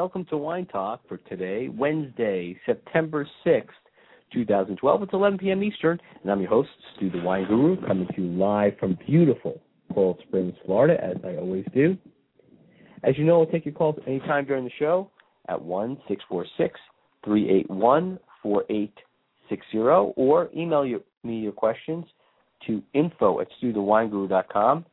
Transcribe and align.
Welcome 0.00 0.24
to 0.30 0.38
Wine 0.38 0.64
Talk 0.64 1.06
for 1.06 1.18
today, 1.18 1.68
Wednesday, 1.68 2.58
September 2.64 3.28
6th, 3.44 3.66
2012. 4.32 5.02
It's 5.02 5.12
11 5.12 5.38
p.m. 5.38 5.62
Eastern, 5.62 6.00
and 6.22 6.32
I'm 6.32 6.40
your 6.40 6.48
host, 6.48 6.70
Stu 6.96 7.10
the 7.10 7.20
Wine 7.20 7.46
Guru, 7.46 7.76
coming 7.86 8.06
to 8.16 8.22
you 8.22 8.28
live 8.28 8.78
from 8.80 8.96
beautiful 9.06 9.60
Coral 9.92 10.16
Springs, 10.26 10.54
Florida, 10.64 10.96
as 11.04 11.16
I 11.22 11.36
always 11.36 11.66
do. 11.74 11.98
As 13.04 13.18
you 13.18 13.24
know, 13.24 13.40
I'll 13.40 13.46
take 13.46 13.66
your 13.66 13.74
calls 13.74 13.96
anytime 14.06 14.46
during 14.46 14.64
the 14.64 14.70
show 14.78 15.10
at 15.50 15.60
1 15.60 15.98
646 16.08 16.80
381 17.22 18.18
4860 18.42 19.78
or 20.16 20.48
email 20.56 20.86
you, 20.86 21.02
me 21.24 21.40
your 21.40 21.52
questions 21.52 22.06
to 22.66 22.82
info 22.94 23.40
at 23.40 23.48
stuthewineguru.com. 23.62 24.86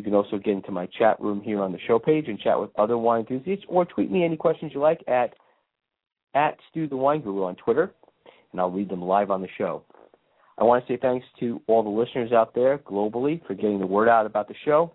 You 0.00 0.04
can 0.04 0.14
also 0.14 0.38
get 0.38 0.54
into 0.54 0.72
my 0.72 0.88
chat 0.98 1.20
room 1.20 1.42
here 1.42 1.60
on 1.60 1.72
the 1.72 1.78
show 1.86 1.98
page 1.98 2.24
and 2.28 2.40
chat 2.40 2.58
with 2.58 2.70
other 2.78 2.96
wine 2.96 3.26
enthusiasts, 3.28 3.66
or 3.68 3.84
tweet 3.84 4.10
me 4.10 4.24
any 4.24 4.34
questions 4.34 4.72
you 4.74 4.80
like 4.80 5.04
at 5.06 5.34
at 6.32 6.56
Stu 6.70 6.88
the 6.88 6.96
Wine 6.96 7.20
Guru 7.20 7.44
on 7.44 7.54
Twitter, 7.56 7.92
and 8.50 8.58
I'll 8.58 8.70
read 8.70 8.88
them 8.88 9.02
live 9.02 9.30
on 9.30 9.42
the 9.42 9.48
show. 9.58 9.82
I 10.56 10.64
want 10.64 10.86
to 10.86 10.90
say 10.90 10.96
thanks 10.96 11.26
to 11.40 11.60
all 11.66 11.82
the 11.82 11.90
listeners 11.90 12.32
out 12.32 12.54
there 12.54 12.78
globally 12.78 13.46
for 13.46 13.52
getting 13.52 13.78
the 13.78 13.86
word 13.86 14.08
out 14.08 14.24
about 14.24 14.48
the 14.48 14.54
show. 14.64 14.90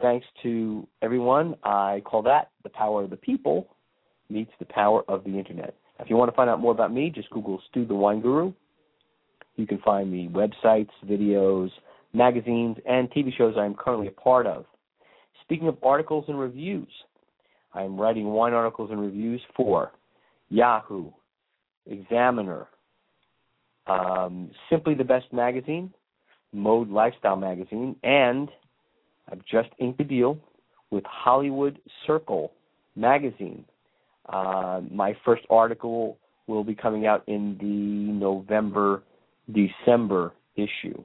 Thanks 0.00 0.24
to 0.42 0.88
everyone. 1.02 1.54
I 1.62 2.00
call 2.06 2.22
that 2.22 2.48
the 2.62 2.70
power 2.70 3.04
of 3.04 3.10
the 3.10 3.16
people 3.16 3.68
meets 4.30 4.52
the 4.58 4.64
power 4.64 5.02
of 5.08 5.24
the 5.24 5.38
internet. 5.38 5.74
If 6.00 6.08
you 6.08 6.16
want 6.16 6.30
to 6.30 6.36
find 6.36 6.48
out 6.48 6.58
more 6.58 6.72
about 6.72 6.90
me, 6.90 7.12
just 7.14 7.28
Google 7.28 7.60
Stu 7.68 7.84
the 7.84 7.94
Wine 7.94 8.22
Guru. 8.22 8.54
You 9.56 9.66
can 9.66 9.78
find 9.84 10.10
me 10.10 10.30
websites, 10.32 10.88
videos, 11.04 11.68
magazines, 12.12 12.76
and 12.86 13.10
TV 13.10 13.36
shows 13.36 13.54
I 13.58 13.64
am 13.64 13.74
currently 13.74 14.08
a 14.08 14.12
part 14.12 14.46
of. 14.46 14.64
Speaking 15.42 15.68
of 15.68 15.78
articles 15.82 16.24
and 16.28 16.38
reviews, 16.38 16.88
I 17.72 17.82
am 17.82 18.00
writing 18.00 18.26
wine 18.26 18.54
articles 18.54 18.90
and 18.90 19.00
reviews 19.00 19.40
for 19.56 19.92
Yahoo, 20.50 21.10
Examiner, 21.86 22.66
um, 23.86 24.50
Simply 24.70 24.94
the 24.94 25.04
Best 25.04 25.32
Magazine, 25.32 25.92
Mode 26.52 26.88
Lifestyle 26.88 27.36
Magazine, 27.36 27.96
and 28.02 28.48
I've 29.30 29.44
just 29.44 29.68
inked 29.78 30.00
a 30.00 30.04
deal 30.04 30.38
with 30.90 31.04
Hollywood 31.06 31.78
Circle 32.06 32.52
Magazine. 32.96 33.64
Uh, 34.28 34.80
my 34.90 35.16
first 35.24 35.42
article 35.50 36.18
will 36.46 36.64
be 36.64 36.74
coming 36.74 37.06
out 37.06 37.22
in 37.26 37.56
the 37.60 38.12
November 38.12 39.02
December 39.52 40.32
issue. 40.56 41.02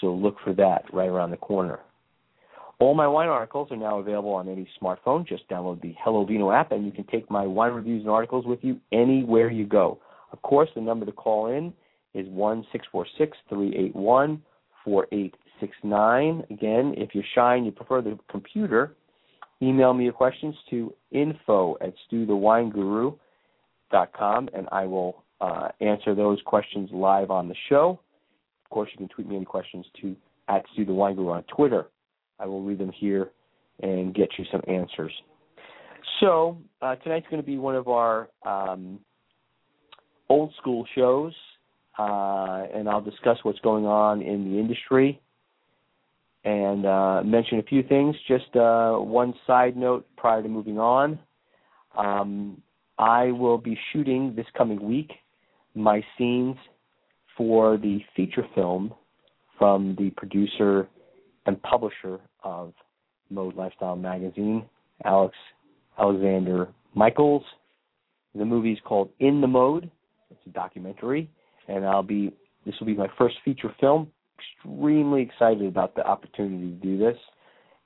So 0.00 0.14
look 0.14 0.36
for 0.44 0.54
that 0.54 0.84
right 0.92 1.08
around 1.08 1.30
the 1.30 1.36
corner. 1.36 1.80
All 2.80 2.94
my 2.94 3.08
wine 3.08 3.28
articles 3.28 3.72
are 3.72 3.76
now 3.76 3.98
available 3.98 4.30
on 4.30 4.48
any 4.48 4.68
smartphone. 4.80 5.26
Just 5.26 5.48
download 5.48 5.82
the 5.82 5.96
Hello 6.02 6.24
Vino 6.24 6.52
app 6.52 6.70
and 6.70 6.86
you 6.86 6.92
can 6.92 7.02
take 7.04 7.28
my 7.28 7.44
wine 7.44 7.72
reviews 7.72 8.02
and 8.02 8.10
articles 8.10 8.46
with 8.46 8.60
you 8.62 8.78
anywhere 8.92 9.50
you 9.50 9.66
go. 9.66 9.98
Of 10.32 10.40
course, 10.42 10.68
the 10.74 10.80
number 10.80 11.04
to 11.04 11.12
call 11.12 11.48
in 11.48 11.72
is 12.14 12.28
one 12.28 12.64
six 12.70 12.86
four 12.92 13.04
six 13.16 13.36
three 13.48 13.74
eight 13.76 13.96
one 13.96 14.40
four 14.84 15.08
eight 15.10 15.34
six 15.58 15.76
nine. 15.82 16.44
Again, 16.50 16.94
if 16.96 17.14
you're 17.14 17.24
shy 17.34 17.56
and 17.56 17.66
you 17.66 17.72
prefer 17.72 18.00
the 18.00 18.16
computer, 18.30 18.94
email 19.60 19.92
me 19.92 20.04
your 20.04 20.12
questions 20.12 20.54
to 20.70 20.94
info 21.10 21.76
at 21.80 21.94
stuthewineguru.com 22.10 24.48
and 24.54 24.68
I 24.70 24.84
will 24.84 25.24
uh, 25.40 25.70
answer 25.80 26.14
those 26.14 26.40
questions 26.44 26.90
live 26.92 27.32
on 27.32 27.48
the 27.48 27.56
show. 27.68 27.98
Of 28.68 28.74
course, 28.74 28.90
you 28.92 28.98
can 28.98 29.08
tweet 29.08 29.26
me 29.26 29.36
any 29.36 29.46
questions 29.46 29.86
to 30.02 30.14
at 30.48 30.64
the 30.76 30.84
Wine 30.84 31.16
Guru 31.16 31.30
on 31.30 31.42
Twitter. 31.44 31.86
I 32.38 32.44
will 32.44 32.62
read 32.62 32.78
them 32.78 32.92
here 32.92 33.30
and 33.82 34.14
get 34.14 34.28
you 34.38 34.44
some 34.52 34.60
answers. 34.68 35.12
So 36.20 36.58
uh, 36.82 36.96
tonight's 36.96 37.26
going 37.30 37.40
to 37.40 37.46
be 37.46 37.56
one 37.56 37.76
of 37.76 37.88
our 37.88 38.28
um, 38.44 38.98
old 40.28 40.52
school 40.60 40.86
shows, 40.94 41.32
uh, 41.98 42.64
and 42.74 42.88
I'll 42.90 43.00
discuss 43.00 43.38
what's 43.42 43.58
going 43.60 43.86
on 43.86 44.20
in 44.20 44.44
the 44.52 44.58
industry 44.58 45.20
and 46.44 46.84
uh, 46.84 47.22
mention 47.24 47.58
a 47.58 47.62
few 47.62 47.82
things. 47.82 48.14
Just 48.26 48.54
uh, 48.54 48.96
one 48.96 49.32
side 49.46 49.76
note 49.76 50.06
prior 50.16 50.42
to 50.42 50.48
moving 50.48 50.78
on. 50.78 51.18
Um, 51.96 52.60
I 52.98 53.30
will 53.30 53.58
be 53.58 53.78
shooting 53.92 54.34
this 54.36 54.46
coming 54.56 54.86
week 54.86 55.10
my 55.74 56.02
scenes 56.16 56.56
for 57.38 57.78
the 57.78 58.00
feature 58.14 58.44
film 58.54 58.92
from 59.58 59.96
the 59.98 60.10
producer 60.10 60.88
and 61.46 61.62
publisher 61.62 62.20
of 62.44 62.74
Mode 63.30 63.54
Lifestyle 63.54 63.96
Magazine, 63.96 64.66
Alex 65.04 65.34
Alexander 65.98 66.68
Michaels. 66.94 67.44
The 68.34 68.44
movie 68.44 68.72
is 68.72 68.78
called 68.84 69.10
In 69.20 69.40
the 69.40 69.46
Mode. 69.46 69.90
It's 70.30 70.40
a 70.46 70.50
documentary, 70.50 71.30
and 71.68 71.86
I'll 71.86 72.02
be 72.02 72.32
this 72.66 72.74
will 72.80 72.86
be 72.86 72.94
my 72.94 73.08
first 73.16 73.36
feature 73.44 73.74
film. 73.80 74.08
Extremely 74.58 75.22
excited 75.22 75.66
about 75.66 75.94
the 75.94 76.06
opportunity 76.06 76.70
to 76.70 76.86
do 76.86 76.98
this, 76.98 77.16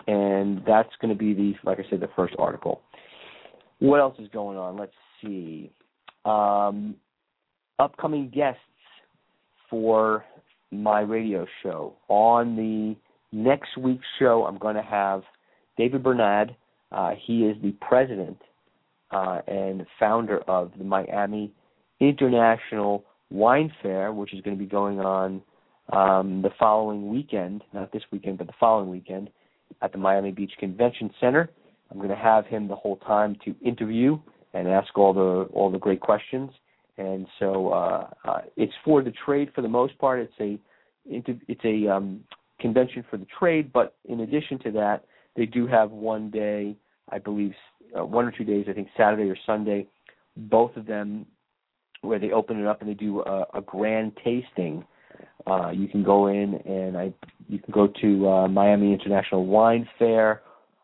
and 0.07 0.63
that's 0.65 0.89
going 1.01 1.13
to 1.13 1.17
be 1.17 1.33
the, 1.33 1.53
like 1.63 1.79
I 1.79 1.83
said, 1.89 1.99
the 1.99 2.07
first 2.15 2.35
article. 2.37 2.79
What 3.79 3.99
else 3.99 4.15
is 4.19 4.29
going 4.29 4.57
on? 4.57 4.77
Let's 4.77 4.93
see. 5.21 5.69
Um, 6.25 6.95
upcoming 7.79 8.29
guests 8.29 8.61
for 9.73 10.23
my 10.69 10.99
radio 11.01 11.47
show. 11.63 11.95
On 12.07 12.55
the 12.55 12.95
next 13.35 13.75
week's 13.75 14.05
show, 14.19 14.45
I'm 14.45 14.59
going 14.59 14.75
to 14.75 14.83
have 14.83 15.23
David 15.79 16.03
Bernard. 16.03 16.55
Uh, 16.91 17.13
he 17.19 17.45
is 17.45 17.57
the 17.63 17.71
president 17.81 18.37
uh, 19.09 19.39
and 19.47 19.83
founder 19.99 20.41
of 20.47 20.69
the 20.77 20.83
Miami 20.83 21.51
International 21.99 23.03
Wine 23.31 23.73
Fair, 23.81 24.13
which 24.13 24.31
is 24.31 24.41
going 24.41 24.55
to 24.55 24.63
be 24.63 24.69
going 24.69 24.99
on 24.99 25.41
um, 25.91 26.43
the 26.43 26.51
following 26.59 27.09
weekend, 27.09 27.63
not 27.73 27.91
this 27.91 28.03
weekend, 28.11 28.37
but 28.37 28.45
the 28.45 28.53
following 28.59 28.91
weekend 28.91 29.31
at 29.81 29.91
the 29.91 29.97
Miami 29.97 30.29
Beach 30.29 30.53
Convention 30.59 31.09
Center. 31.19 31.49
I'm 31.89 31.97
going 31.97 32.09
to 32.09 32.15
have 32.15 32.45
him 32.45 32.67
the 32.67 32.75
whole 32.75 32.97
time 32.97 33.37
to 33.43 33.55
interview 33.65 34.19
and 34.53 34.67
ask 34.67 34.95
all 34.95 35.13
the 35.15 35.51
all 35.51 35.71
the 35.71 35.79
great 35.79 35.99
questions. 35.99 36.51
And 36.97 37.25
so 37.39 37.69
uh, 37.69 38.09
uh, 38.25 38.41
it's 38.55 38.73
for 38.85 39.01
the 39.01 39.13
trade 39.25 39.49
for 39.55 39.61
the 39.61 39.67
most 39.67 39.97
part. 39.97 40.19
It's 40.19 40.33
a 40.39 40.59
it's 41.05 41.65
a 41.65 41.87
um, 41.91 42.23
convention 42.59 43.03
for 43.09 43.17
the 43.17 43.25
trade, 43.37 43.73
but 43.73 43.95
in 44.07 44.21
addition 44.21 44.57
to 44.59 44.71
that, 44.71 45.03
they 45.35 45.45
do 45.45 45.67
have 45.67 45.91
one 45.91 46.29
day, 46.29 46.77
I 47.09 47.19
believe, 47.19 47.51
uh, 47.97 48.05
one 48.05 48.23
or 48.25 48.31
two 48.31 48.45
days, 48.45 48.67
I 48.69 48.73
think 48.73 48.87
Saturday 48.95 49.29
or 49.29 49.35
Sunday, 49.45 49.87
both 50.37 50.77
of 50.77 50.85
them 50.85 51.25
where 52.01 52.19
they 52.19 52.31
open 52.31 52.59
it 52.59 52.67
up 52.67 52.81
and 52.81 52.89
they 52.89 52.93
do 52.93 53.21
a, 53.21 53.45
a 53.53 53.61
grand 53.61 54.11
tasting. 54.23 54.85
Uh, 55.47 55.71
you 55.71 55.87
can 55.87 56.03
go 56.03 56.27
in 56.27 56.55
and 56.65 56.97
I 56.97 57.13
you 57.49 57.59
can 57.59 57.73
go 57.73 57.87
to 58.01 58.29
uh, 58.29 58.47
Miami 58.47 58.93
International 58.93 59.45
Wine 59.45 59.85
Fair 59.99 60.41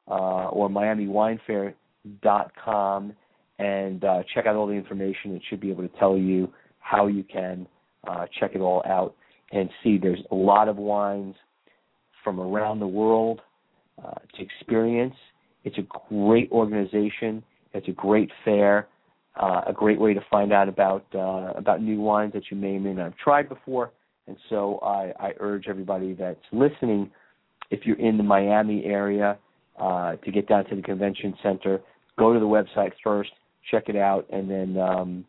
uh, 0.07 0.49
or 0.49 0.69
MiamiWineFair.com 0.69 3.13
and 3.59 4.03
uh, 4.03 4.23
check 4.33 4.45
out 4.45 4.55
all 4.55 4.65
the 4.65 4.73
information. 4.73 5.35
It 5.35 5.41
should 5.49 5.59
be 5.59 5.69
able 5.69 5.83
to 5.87 5.99
tell 5.99 6.17
you 6.17 6.51
how 6.79 7.07
you 7.07 7.23
can 7.23 7.67
uh, 8.07 8.25
check 8.39 8.51
it 8.55 8.61
all 8.61 8.81
out 8.87 9.15
and 9.51 9.69
see. 9.83 9.97
There's 9.97 10.23
a 10.31 10.35
lot 10.35 10.67
of 10.67 10.77
wines 10.77 11.35
from 12.23 12.39
around 12.39 12.79
the 12.79 12.87
world 12.87 13.41
uh, 14.03 14.15
to 14.35 14.41
experience. 14.41 15.15
It's 15.63 15.77
a 15.77 15.85
great 16.09 16.49
organization. 16.51 17.43
It's 17.73 17.87
a 17.87 17.91
great 17.91 18.31
fair. 18.45 18.87
Uh, 19.39 19.61
a 19.67 19.73
great 19.73 19.99
way 19.99 20.13
to 20.13 20.21
find 20.29 20.51
out 20.51 20.67
about 20.67 21.05
uh, 21.13 21.53
about 21.55 21.81
new 21.81 22.01
wines 22.01 22.33
that 22.33 22.43
you 22.49 22.57
may 22.57 22.75
or 22.75 22.79
may 22.79 22.93
not 22.93 23.03
have 23.03 23.17
tried 23.17 23.47
before. 23.47 23.91
And 24.27 24.35
so 24.49 24.79
I, 24.83 25.13
I 25.19 25.31
urge 25.39 25.65
everybody 25.67 26.13
that's 26.13 26.39
listening, 26.51 27.09
if 27.71 27.85
you're 27.85 27.99
in 27.99 28.17
the 28.17 28.23
Miami 28.23 28.83
area, 28.85 29.37
uh, 29.79 30.15
to 30.17 30.31
get 30.31 30.47
down 30.47 30.65
to 30.65 30.75
the 30.75 30.81
convention 30.81 31.33
center, 31.41 31.79
go 32.17 32.33
to 32.33 32.39
the 32.39 32.45
website 32.45 32.91
first, 33.03 33.31
check 33.71 33.89
it 33.89 33.95
out, 33.95 34.25
and 34.31 34.49
then 34.49 34.77
um, 34.77 35.25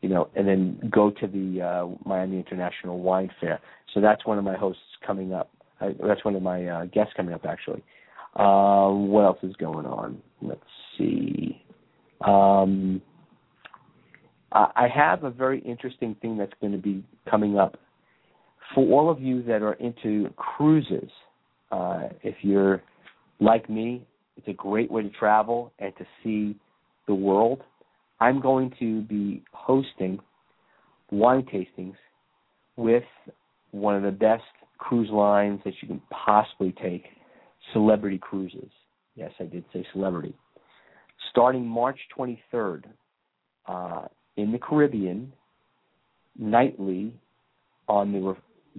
you 0.00 0.08
know, 0.08 0.28
and 0.34 0.46
then 0.46 0.90
go 0.90 1.10
to 1.10 1.26
the 1.26 1.62
uh, 1.62 2.08
Miami 2.08 2.36
International 2.38 2.98
Wine 2.98 3.30
Fair. 3.40 3.60
So 3.94 4.00
that's 4.00 4.26
one 4.26 4.38
of 4.38 4.44
my 4.44 4.56
hosts 4.56 4.82
coming 5.06 5.32
up. 5.32 5.50
I, 5.80 5.94
that's 6.06 6.24
one 6.24 6.34
of 6.34 6.42
my 6.42 6.66
uh, 6.66 6.84
guests 6.86 7.12
coming 7.16 7.34
up 7.34 7.44
actually. 7.44 7.82
Uh, 8.34 8.88
what 8.88 9.24
else 9.24 9.38
is 9.42 9.54
going 9.56 9.86
on? 9.86 10.20
Let's 10.40 10.60
see. 10.96 11.62
Um, 12.26 13.02
I 14.54 14.86
have 14.94 15.24
a 15.24 15.30
very 15.30 15.60
interesting 15.60 16.14
thing 16.20 16.36
that's 16.36 16.52
going 16.60 16.72
to 16.72 16.78
be 16.78 17.02
coming 17.30 17.58
up 17.58 17.78
for 18.74 18.84
all 18.92 19.10
of 19.10 19.20
you 19.20 19.42
that 19.44 19.62
are 19.62 19.74
into 19.74 20.28
cruises. 20.36 21.10
Uh, 21.70 22.08
if 22.22 22.34
you're 22.42 22.82
like 23.40 23.70
me, 23.70 24.06
it's 24.36 24.48
a 24.48 24.52
great 24.52 24.90
way 24.90 25.02
to 25.02 25.10
travel 25.10 25.72
and 25.78 25.94
to 25.96 26.06
see 26.22 26.54
the 27.06 27.14
world. 27.14 27.62
I'm 28.22 28.40
going 28.40 28.72
to 28.78 29.00
be 29.02 29.42
hosting 29.52 30.20
wine 31.10 31.44
tastings 31.52 31.96
with 32.76 33.02
one 33.72 33.96
of 33.96 34.04
the 34.04 34.12
best 34.12 34.44
cruise 34.78 35.10
lines 35.10 35.58
that 35.64 35.74
you 35.82 35.88
can 35.88 36.00
possibly 36.10 36.72
take, 36.80 37.02
Celebrity 37.72 38.18
Cruises. 38.18 38.70
Yes, 39.16 39.32
I 39.40 39.44
did 39.44 39.64
say 39.72 39.84
celebrity. 39.92 40.36
Starting 41.32 41.66
March 41.66 41.98
23rd, 42.16 42.84
uh, 43.66 44.02
in 44.36 44.52
the 44.52 44.58
Caribbean, 44.58 45.32
nightly 46.38 47.14
on 47.88 48.12
the 48.12 48.36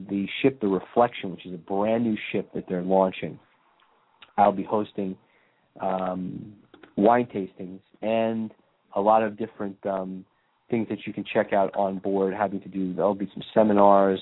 the 0.09 0.25
ship, 0.41 0.59
the 0.61 0.67
Reflection, 0.67 1.31
which 1.31 1.45
is 1.45 1.53
a 1.53 1.57
brand 1.57 2.05
new 2.05 2.17
ship 2.31 2.49
that 2.55 2.63
they're 2.69 2.81
launching. 2.81 3.37
I'll 4.37 4.53
be 4.53 4.63
hosting 4.63 5.17
um, 5.81 6.53
wine 6.95 7.27
tastings 7.27 7.81
and 8.01 8.51
a 8.95 9.01
lot 9.01 9.23
of 9.23 9.37
different 9.37 9.77
um, 9.85 10.25
things 10.69 10.87
that 10.89 11.05
you 11.05 11.13
can 11.13 11.23
check 11.23 11.53
out 11.53 11.75
on 11.75 11.99
board. 11.99 12.33
Having 12.33 12.61
to 12.61 12.69
do 12.69 12.93
there'll 12.93 13.15
be 13.15 13.29
some 13.33 13.43
seminars. 13.53 14.19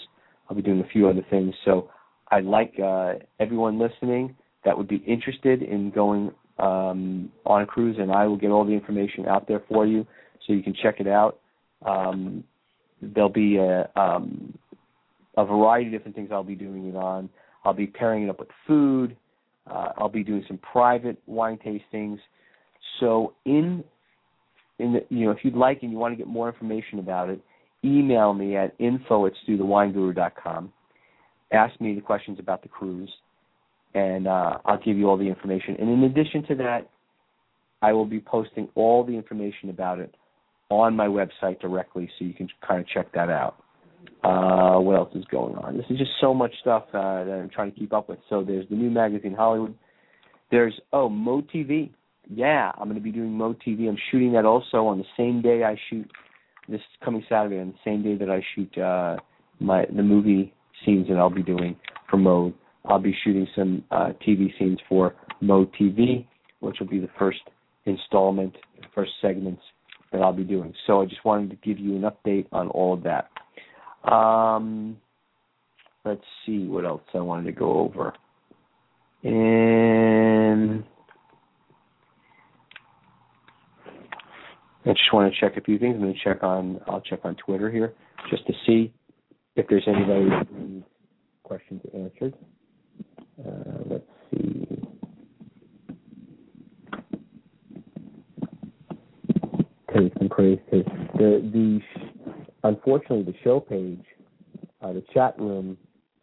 I'll 0.49 0.55
be 0.55 0.61
doing 0.61 0.81
a 0.81 0.87
few 0.87 1.07
other 1.07 1.25
things. 1.29 1.53
So 1.65 1.89
I'd 2.29 2.45
like 2.45 2.73
uh, 2.83 3.13
everyone 3.39 3.79
listening 3.79 4.35
that 4.65 4.77
would 4.77 4.87
be 4.87 4.97
interested 4.97 5.61
in 5.61 5.91
going 5.91 6.31
um, 6.59 7.31
on 7.45 7.63
a 7.63 7.65
cruise, 7.65 7.97
and 7.99 8.11
I 8.11 8.25
will 8.27 8.37
get 8.37 8.51
all 8.51 8.65
the 8.65 8.71
information 8.71 9.27
out 9.27 9.47
there 9.47 9.63
for 9.67 9.85
you 9.85 10.05
so 10.45 10.53
you 10.53 10.63
can 10.63 10.73
check 10.73 10.99
it 10.99 11.07
out. 11.07 11.39
Um, 11.85 12.43
there'll 13.01 13.29
be 13.29 13.57
a, 13.57 13.89
um, 13.95 14.57
a 15.37 15.45
variety 15.45 15.87
of 15.87 15.93
different 15.93 16.15
things 16.15 16.29
I'll 16.31 16.43
be 16.43 16.55
doing 16.55 16.87
it 16.87 16.95
on. 16.95 17.29
I'll 17.63 17.73
be 17.73 17.87
pairing 17.87 18.23
it 18.23 18.29
up 18.29 18.39
with 18.39 18.49
food. 18.67 19.15
Uh, 19.69 19.89
I'll 19.97 20.09
be 20.09 20.23
doing 20.23 20.43
some 20.47 20.59
private 20.59 21.17
wine 21.25 21.59
tastings. 21.65 22.19
So 22.99 23.33
in 23.45 23.83
in 24.81 24.93
the, 24.93 25.05
you 25.09 25.25
know 25.25 25.31
if 25.31 25.39
you'd 25.43 25.55
like 25.55 25.83
and 25.83 25.91
you 25.91 25.97
want 25.97 26.13
to 26.13 26.17
get 26.17 26.27
more 26.27 26.49
information 26.49 26.99
about 26.99 27.29
it, 27.29 27.41
email 27.83 28.33
me 28.33 28.55
at 28.55 28.73
info 28.79 29.25
at 29.25 29.33
stuthewineguru.com. 29.47 30.71
Ask 31.51 31.79
me 31.81 31.95
the 31.95 32.01
questions 32.01 32.39
about 32.39 32.61
the 32.61 32.69
cruise, 32.69 33.11
and 33.93 34.27
uh, 34.27 34.57
I'll 34.65 34.81
give 34.81 34.97
you 34.97 35.09
all 35.09 35.17
the 35.17 35.27
information. 35.27 35.75
And 35.79 35.89
in 35.89 36.03
addition 36.03 36.43
to 36.47 36.55
that, 36.55 36.89
I 37.81 37.93
will 37.93 38.05
be 38.05 38.19
posting 38.19 38.69
all 38.75 39.03
the 39.03 39.13
information 39.13 39.69
about 39.69 39.99
it 39.99 40.15
on 40.69 40.95
my 40.95 41.07
website 41.07 41.59
directly, 41.59 42.09
so 42.17 42.25
you 42.25 42.33
can 42.33 42.47
kind 42.65 42.79
of 42.79 42.87
check 42.87 43.11
that 43.13 43.29
out. 43.29 43.57
Uh, 44.23 44.79
what 44.79 44.95
else 44.95 45.13
is 45.15 45.25
going 45.25 45.55
on? 45.55 45.77
This 45.77 45.85
is 45.89 45.97
just 45.97 46.11
so 46.21 46.33
much 46.33 46.53
stuff 46.61 46.83
uh, 46.93 47.23
that 47.23 47.39
I'm 47.41 47.49
trying 47.49 47.71
to 47.71 47.77
keep 47.77 47.91
up 47.91 48.07
with. 48.07 48.19
So 48.29 48.43
there's 48.43 48.67
the 48.69 48.75
new 48.75 48.89
magazine 48.89 49.33
Hollywood. 49.33 49.75
There's 50.51 50.73
oh 50.93 51.09
Mo 51.09 51.41
TV. 51.53 51.89
Yeah, 52.33 52.71
I'm 52.77 52.85
going 52.85 52.95
to 52.95 53.01
be 53.03 53.11
doing 53.11 53.33
Mo 53.33 53.55
TV. 53.65 53.89
I'm 53.89 53.97
shooting 54.09 54.31
that 54.33 54.45
also 54.45 54.85
on 54.87 54.99
the 54.99 55.03
same 55.17 55.41
day 55.41 55.63
I 55.63 55.75
shoot 55.89 56.09
this 56.69 56.79
coming 57.03 57.25
Saturday, 57.27 57.59
on 57.59 57.67
the 57.67 57.73
same 57.83 58.03
day 58.03 58.15
that 58.15 58.29
I 58.29 58.41
shoot 58.55 58.77
uh, 58.77 59.17
my 59.59 59.85
the 59.93 60.01
movie 60.01 60.53
scenes 60.85 61.09
that 61.09 61.17
I'll 61.17 61.29
be 61.29 61.43
doing 61.43 61.75
for 62.09 62.15
Mo. 62.15 62.53
I'll 62.85 62.99
be 62.99 63.13
shooting 63.23 63.47
some 63.53 63.83
uh, 63.91 64.13
TV 64.25 64.47
scenes 64.57 64.79
for 64.87 65.13
Mo 65.41 65.69
TV, 65.79 66.25
which 66.61 66.77
will 66.79 66.87
be 66.87 66.99
the 66.99 67.09
first 67.19 67.41
installment, 67.85 68.53
the 68.79 68.87
first 68.95 69.11
segments 69.21 69.61
that 70.13 70.21
I'll 70.21 70.31
be 70.31 70.45
doing. 70.45 70.73
So 70.87 71.01
I 71.01 71.05
just 71.05 71.25
wanted 71.25 71.49
to 71.49 71.57
give 71.57 71.79
you 71.79 71.97
an 71.97 72.03
update 72.03 72.47
on 72.53 72.69
all 72.69 72.93
of 72.93 73.03
that. 73.03 73.29
Um, 74.09 74.97
let's 76.05 76.23
see 76.45 76.65
what 76.65 76.85
else 76.85 77.01
I 77.13 77.19
wanted 77.19 77.45
to 77.45 77.51
go 77.51 77.79
over. 77.79 78.13
And 79.23 80.83
I 84.85 84.89
just 84.89 85.13
want 85.13 85.31
to 85.31 85.39
check 85.39 85.57
a 85.57 85.61
few 85.61 85.77
things. 85.77 85.95
I'm 85.95 86.01
going 86.01 86.13
to 86.13 86.19
check 86.23 86.43
on. 86.43 86.79
I'll 86.87 87.01
check 87.01 87.19
on 87.23 87.35
Twitter 87.35 87.69
here 87.69 87.93
just 88.29 88.45
to 88.47 88.53
see 88.65 88.91
if 89.55 89.67
there's 89.67 89.83
anybody 89.87 90.29
that 90.29 90.51
needs 90.51 90.85
questions 91.43 91.81
answered. 91.93 92.33
Uh, 93.39 93.83
let's 93.85 94.03
see. 94.31 94.67
Taste 99.93 100.15
and 100.19 100.31
praise. 100.31 100.59
The 100.71 100.83
the 101.19 101.79
unfortunately, 102.63 103.23
the 103.23 103.37
show 103.43 103.59
page, 103.59 104.03
uh, 104.81 104.93
the 104.93 105.03
chat 105.13 105.37
room, 105.37 105.77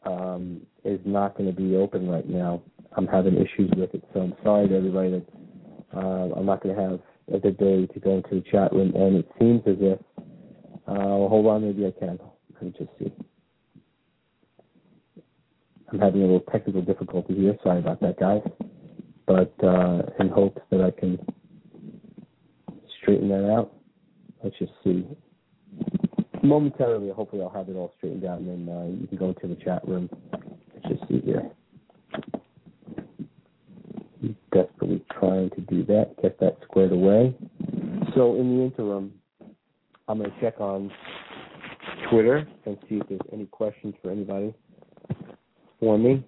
um, 0.05 0.63
is 0.85 0.99
not 1.05 1.37
going 1.37 1.49
to 1.49 1.57
be 1.57 1.77
open 1.77 2.09
right 2.09 2.29
now. 2.29 2.63
I'm 2.97 3.07
having 3.07 3.35
issues 3.35 3.71
with 3.77 3.95
it, 3.95 4.03
so 4.13 4.21
I'm 4.21 4.35
sorry 4.43 4.69
to 4.69 4.77
everybody 4.77 5.11
that 5.11 5.27
uh, 5.95 6.35
I'm 6.35 6.47
not 6.47 6.63
going 6.63 6.75
to 6.75 6.83
have 6.83 7.01
a 7.33 7.39
good 7.39 7.59
day 7.59 7.87
to 7.87 8.01
go 8.01 8.17
into 8.17 8.37
the 8.37 8.45
chat 8.51 8.73
room. 8.73 8.93
And 8.95 9.17
it 9.17 9.29
seems 9.39 9.63
as 9.67 9.77
if 9.81 9.99
Uh, 10.87 11.29
hold 11.29 11.47
on, 11.47 11.63
maybe 11.63 11.87
I 11.87 11.91
can. 11.99 12.19
Let 12.55 12.63
me 12.63 12.75
just 12.79 12.91
see. 12.99 13.13
I'm 15.93 15.99
having 15.99 16.23
a 16.23 16.25
little 16.25 16.41
technical 16.53 16.83
difficulty 16.83 17.35
here. 17.35 17.57
Sorry 17.63 17.79
about 17.79 18.01
that, 18.01 18.19
guys. 18.19 18.43
But 19.27 19.53
uh, 19.63 20.03
in 20.19 20.29
hopes 20.31 20.63
that 20.71 20.81
I 20.81 20.91
can 20.91 21.19
straighten 23.03 23.29
that 23.29 23.51
out. 23.51 23.75
Let's 24.43 24.59
just 24.59 24.73
see. 24.83 25.07
Momentarily, 26.43 27.11
hopefully, 27.11 27.43
I'll 27.43 27.51
have 27.51 27.69
it 27.69 27.77
all 27.77 27.93
straightened 27.99 28.25
out, 28.25 28.39
and 28.41 28.49
then 28.69 28.75
uh, 28.75 28.87
you 29.01 29.07
can 29.07 29.19
go 29.19 29.29
into 29.29 29.49
the 29.49 29.63
chat 29.63 29.87
room. 29.87 30.09
Let's 30.33 30.89
just 30.89 31.09
see 31.09 31.21
here. 31.21 31.51
Desperately 34.53 34.98
trying 35.19 35.51
to 35.51 35.61
do 35.63 35.85
that, 35.85 36.15
get 36.23 36.39
that 36.41 36.57
squared 36.65 36.93
away. 36.93 37.35
So, 38.15 38.37
in 38.37 38.57
the 38.57 38.65
interim, 38.65 39.13
I'm 40.09 40.19
going 40.19 40.31
to 40.31 40.41
check 40.41 40.61
on 40.61 40.91
Twitter 42.11 42.49
and 42.67 42.79
see 42.89 42.97
if 42.97 43.09
there's 43.09 43.21
any 43.33 43.47
questions 43.47 43.95
for 44.03 44.11
anybody 44.11 44.55
for 45.81 45.99
me. 45.99 46.25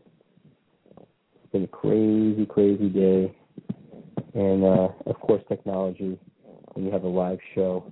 It's 0.97 1.53
been 1.53 1.65
a 1.65 1.69
crazy, 1.69 2.47
crazy 2.47 2.89
day. 2.89 3.37
And 4.35 4.65
uh, 4.65 4.89
of 5.07 5.19
course, 5.21 5.43
technology, 5.49 6.19
when 6.75 6.85
you 6.85 6.93
have 6.93 7.05
a 7.05 7.09
live 7.09 7.39
show, 7.55 7.91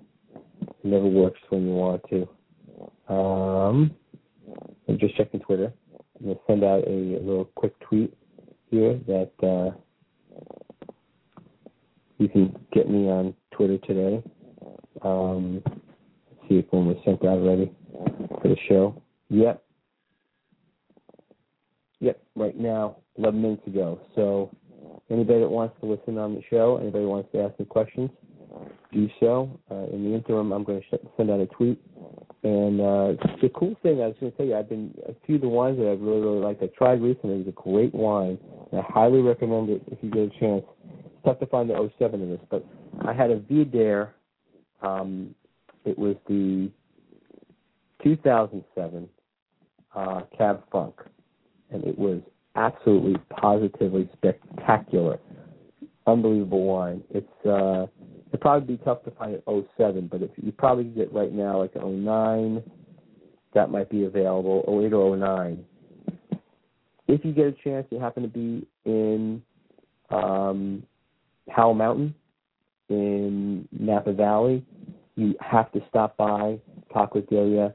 it 0.60 0.84
never 0.84 1.06
works 1.06 1.40
when 1.48 1.66
you 1.66 1.72
want 1.72 2.02
to. 2.10 2.28
Um, 3.12 3.94
I'm 4.88 4.98
just 4.98 5.16
checking 5.16 5.40
Twitter. 5.40 5.72
I'm 6.18 6.26
going 6.26 6.36
to 6.36 6.42
send 6.46 6.64
out 6.64 6.84
a, 6.86 6.90
a 6.90 7.20
little 7.20 7.50
quick 7.54 7.78
tweet 7.80 8.16
here 8.70 9.00
that 9.06 9.32
uh, 9.42 9.76
you 12.18 12.28
can 12.28 12.56
get 12.72 12.88
me 12.88 13.08
on 13.08 13.34
Twitter 13.52 13.78
today. 13.78 14.22
Um, 15.02 15.62
see 16.48 16.56
if 16.56 16.66
one 16.70 16.86
was 16.86 16.96
sent 17.04 17.24
out 17.24 17.38
already 17.38 17.72
for 18.42 18.48
the 18.48 18.56
show. 18.68 19.00
Yep. 19.30 19.62
Yep, 22.00 22.22
right 22.36 22.58
now, 22.58 22.96
11 23.16 23.42
minutes 23.42 23.66
ago. 23.66 24.00
So, 24.14 24.50
anybody 25.10 25.40
that 25.40 25.48
wants 25.48 25.74
to 25.80 25.86
listen 25.86 26.16
on 26.18 26.34
the 26.34 26.42
show, 26.48 26.78
anybody 26.80 27.04
wants 27.04 27.28
to 27.32 27.42
ask 27.42 27.58
me 27.58 27.64
questions, 27.64 28.10
do 28.92 29.08
so. 29.20 29.50
Uh, 29.70 29.86
in 29.92 30.04
the 30.04 30.14
interim, 30.14 30.52
I'm 30.52 30.64
going 30.64 30.80
to 30.90 30.98
send 31.16 31.30
out 31.30 31.40
a 31.40 31.46
tweet. 31.46 31.80
And 32.44 32.80
uh, 32.80 33.12
the 33.42 33.50
cool 33.54 33.74
thing 33.82 34.00
I 34.00 34.06
was 34.06 34.16
going 34.20 34.30
to 34.30 34.38
tell 34.38 34.46
you, 34.46 34.56
I've 34.56 34.68
been 34.68 34.94
a 35.08 35.12
few 35.26 35.36
of 35.36 35.40
the 35.40 35.48
wines 35.48 35.76
that 35.78 35.90
I've 35.90 36.00
really 36.00 36.20
really 36.20 36.38
liked. 36.38 36.62
I 36.62 36.68
tried 36.78 37.02
recently. 37.02 37.34
It 37.34 37.46
was 37.46 37.48
a 37.48 37.62
great 37.62 37.92
wine, 37.92 38.38
and 38.70 38.80
I 38.80 38.84
highly 38.88 39.20
recommend 39.20 39.70
it 39.70 39.82
if 39.88 39.98
you 40.02 40.10
get 40.10 40.22
a 40.22 40.40
chance. 40.40 40.64
Tough 41.24 41.40
to 41.40 41.46
find 41.46 41.68
the 41.68 41.90
07 41.98 42.20
in 42.20 42.30
this, 42.30 42.40
but 42.50 42.64
I 43.04 43.12
had 43.12 43.30
a 43.30 43.40
Viader. 43.40 44.10
Um, 44.82 45.34
it 45.84 45.98
was 45.98 46.16
the 46.28 46.70
2007 48.02 49.08
uh, 49.94 50.20
Cab 50.36 50.62
Franc, 50.70 50.94
and 51.70 51.84
it 51.84 51.98
was 51.98 52.20
absolutely 52.54 53.16
positively 53.30 54.08
spectacular. 54.14 55.18
Unbelievable 56.06 56.64
wine. 56.64 57.02
It's 57.10 57.46
uh 57.46 57.86
it'd 58.28 58.40
probably 58.40 58.76
be 58.76 58.84
tough 58.84 59.04
to 59.04 59.10
find 59.12 59.34
at 59.34 59.42
07, 59.76 60.08
but 60.10 60.22
if 60.22 60.30
you 60.36 60.52
probably 60.52 60.84
get 60.84 61.12
right 61.12 61.32
now 61.32 61.58
like 61.60 61.74
09, 61.74 62.62
that 63.54 63.70
might 63.70 63.90
be 63.90 64.04
available. 64.04 64.64
08 64.66 64.92
or 64.92 65.16
09. 65.16 65.64
If 67.06 67.24
you 67.24 67.32
get 67.32 67.46
a 67.46 67.52
chance, 67.64 67.86
you 67.90 67.98
happen 67.98 68.22
to 68.22 68.28
be 68.28 68.66
in 68.84 69.42
um, 70.10 70.82
Howell 71.50 71.74
Mountain 71.74 72.14
in 72.88 73.68
Napa 73.72 74.12
Valley, 74.12 74.64
you 75.16 75.34
have 75.40 75.70
to 75.72 75.80
stop 75.88 76.16
by, 76.16 76.58
talk 76.92 77.14
with 77.14 77.28
Delia, 77.28 77.74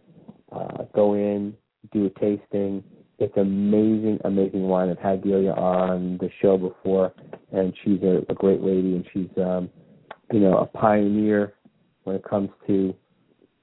uh, 0.52 0.84
go 0.96 1.14
in, 1.14 1.56
do 1.92 2.06
a 2.06 2.10
tasting. 2.20 2.84
It's 3.20 3.36
amazing, 3.38 4.20
amazing 4.26 4.64
wine. 4.64 4.90
I've 4.90 4.98
had 4.98 5.24
Delia 5.24 5.52
on 5.52 6.18
the 6.20 6.30
show 6.42 6.58
before, 6.58 7.14
and 7.52 7.74
she's 7.84 8.02
a, 8.02 8.22
a 8.30 8.34
great 8.34 8.62
lady, 8.62 8.96
and 8.96 9.06
she's 9.14 9.30
um, 9.38 9.70
you 10.32 10.40
know 10.40 10.58
a 10.58 10.66
pioneer 10.66 11.54
when 12.04 12.16
it 12.16 12.24
comes 12.24 12.50
to 12.68 12.96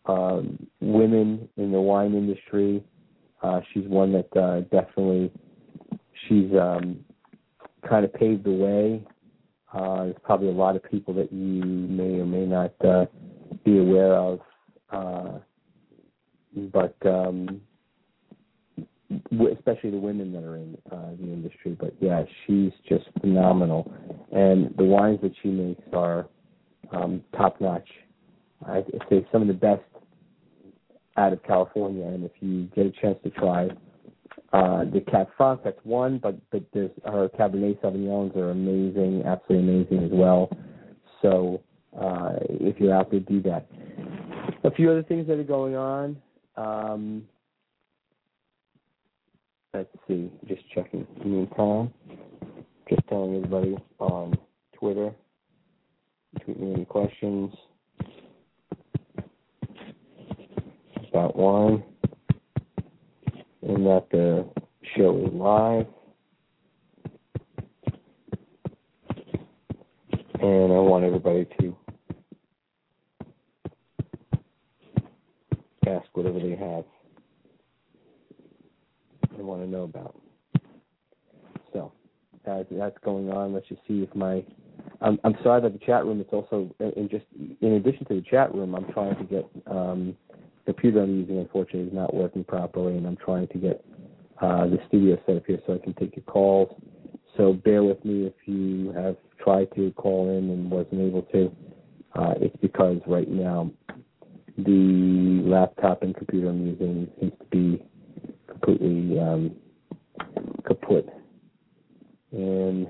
um, 0.07 0.67
women 0.81 1.49
in 1.57 1.73
the 1.73 1.81
wine 1.81 2.15
industry. 2.15 2.85
Uh, 3.43 3.61
she's 3.73 3.85
one 3.87 4.13
that 4.13 4.37
uh, 4.37 4.61
definitely 4.71 5.33
she's 6.29 6.51
um, 6.53 7.01
kind 7.89 8.05
of 8.05 8.13
paved 8.15 8.45
the 8.45 8.51
way. 8.51 9.03
Uh, 9.73 10.05
there's 10.05 10.17
probably 10.25 10.49
a 10.49 10.53
lot 10.53 10.75
of 10.75 10.83
people 10.91 11.15
that 11.15 11.33
you 11.33 11.65
may 11.65 12.21
or 12.21 12.27
may 12.27 12.45
not 12.45 12.73
uh, 12.85 13.07
be 13.65 13.79
aware 13.79 14.15
of, 14.15 14.41
uh, 14.91 15.39
but 16.73 16.97
um, 17.07 17.61
especially 19.57 19.91
the 19.91 19.97
women 19.97 20.33
that 20.33 20.43
are 20.43 20.57
in 20.57 20.77
uh, 20.91 21.11
the 21.21 21.25
industry. 21.25 21.77
But 21.79 21.95
yeah, 22.01 22.25
she's 22.47 22.73
just 22.89 23.05
phenomenal, 23.21 23.93
and 24.33 24.75
the 24.77 24.85
wines 24.85 25.21
that 25.23 25.33
she 25.43 25.49
makes 25.49 25.83
are 25.93 26.27
um, 26.93 27.23
top 27.37 27.61
notch. 27.61 27.89
I'd 28.67 28.85
say 29.09 29.27
some 29.31 29.43
of 29.43 29.49
the 29.49 29.55
best 29.55 29.83
out 31.17 31.33
of 31.33 31.43
California, 31.45 32.07
and 32.07 32.25
if 32.25 32.33
you 32.41 32.65
get 32.75 32.87
a 32.87 32.91
chance 33.01 33.19
to 33.23 33.31
try 33.31 33.69
uh, 34.53 34.85
the 34.85 35.01
Cab 35.11 35.29
Franc, 35.37 35.63
that's 35.63 35.79
one, 35.85 36.19
but 36.19 36.37
but 36.51 36.63
there's 36.73 36.91
her 37.05 37.29
Cabernet 37.39 37.81
Sauvignons 37.81 38.37
are 38.37 38.51
amazing, 38.51 39.23
absolutely 39.25 39.69
amazing 39.69 40.05
as 40.05 40.11
well. 40.13 40.51
So 41.23 41.63
uh, 41.99 42.35
if 42.49 42.81
you're 42.81 42.95
out 42.95 43.11
there, 43.11 43.21
do 43.21 43.41
that. 43.43 43.67
A 44.65 44.71
few 44.71 44.91
other 44.91 45.03
things 45.03 45.27
that 45.27 45.39
are 45.39 45.45
going 45.45 45.77
on. 45.77 46.17
Um, 46.57 47.23
let's 49.73 49.89
see, 50.07 50.31
just 50.47 50.63
checking. 50.75 51.07
Meantime, 51.25 51.93
just 52.89 53.07
telling 53.09 53.37
everybody 53.37 53.77
on 53.99 54.37
Twitter. 54.75 55.13
Tweet 56.45 56.61
me 56.61 56.75
any 56.75 56.85
questions 56.85 57.53
about 61.09 61.37
wine, 61.37 61.83
and 63.63 63.87
that 63.87 64.07
the 64.11 64.49
show 64.97 65.27
is 65.27 65.33
live. 65.33 65.87
And 70.43 70.73
I 70.73 70.79
want 70.79 71.05
everybody 71.05 71.47
to 71.61 71.77
ask 75.87 76.07
whatever 76.15 76.39
they 76.41 76.57
have 76.57 76.85
they 79.37 79.43
want 79.43 79.63
to 79.63 79.69
know 79.69 79.85
about. 79.85 80.21
So 81.73 81.93
as 82.47 82.67
that's 82.71 82.97
going 83.05 83.31
on, 83.31 83.53
let's 83.53 83.69
just 83.69 83.81
see 83.87 84.03
if 84.03 84.15
my 84.15 84.45
I'm 85.01 85.19
I'm 85.25 85.37
sorry 85.43 85.59
about 85.59 85.73
the 85.73 85.85
chat 85.85 86.05
room. 86.05 86.21
It's 86.21 86.33
also 86.33 86.75
in 86.79 87.09
just 87.11 87.25
in 87.61 87.73
addition 87.75 88.05
to 88.07 88.15
the 88.15 88.23
chat 88.23 88.55
room, 88.55 88.75
I'm 88.75 88.91
trying 88.93 89.17
to 89.17 89.25
get 89.25 89.49
um, 89.67 90.17
computer 90.67 91.03
I'm 91.03 91.21
using 91.21 91.39
unfortunately 91.39 91.89
is 91.89 91.95
not 91.95 92.15
working 92.15 92.45
properly, 92.45 92.97
and 92.97 93.07
I'm 93.07 93.17
trying 93.17 93.49
to 93.49 93.59
get 93.59 93.85
uh, 94.41 94.67
the 94.67 94.79
studio 94.89 95.19
set 95.27 95.37
up 95.37 95.47
here 95.47 95.61
so 95.67 95.75
I 95.75 95.79
can 95.79 95.95
take 95.95 96.17
your 96.17 96.25
calls. 96.25 96.75
So 97.37 97.53
bear 97.53 97.83
with 97.83 98.05
me 98.05 98.27
if 98.27 98.35
you 98.47 98.93
have 98.93 99.17
tried 99.43 99.69
to 99.77 99.93
call 99.93 100.31
in 100.31 100.51
and 100.51 100.71
wasn't 100.71 101.01
able 101.01 101.23
to. 101.33 101.55
Uh, 102.15 102.35
it's 102.41 102.57
because 102.61 103.01
right 103.07 103.29
now 103.29 103.71
the 104.59 105.43
laptop 105.45 106.03
and 106.03 106.15
computer 106.15 106.49
I'm 106.49 106.67
using 106.67 107.09
seems 107.21 107.33
to 107.39 107.47
be 107.51 107.85
completely 108.49 109.19
um, 109.19 109.57
kaput, 110.67 111.09
and 112.33 112.89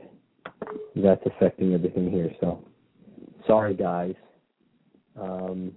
that's 0.96 1.22
affecting 1.26 1.74
everything 1.74 2.10
here. 2.10 2.30
So, 2.40 2.64
sorry, 3.46 3.74
guys. 3.74 4.14
Um, 5.20 5.72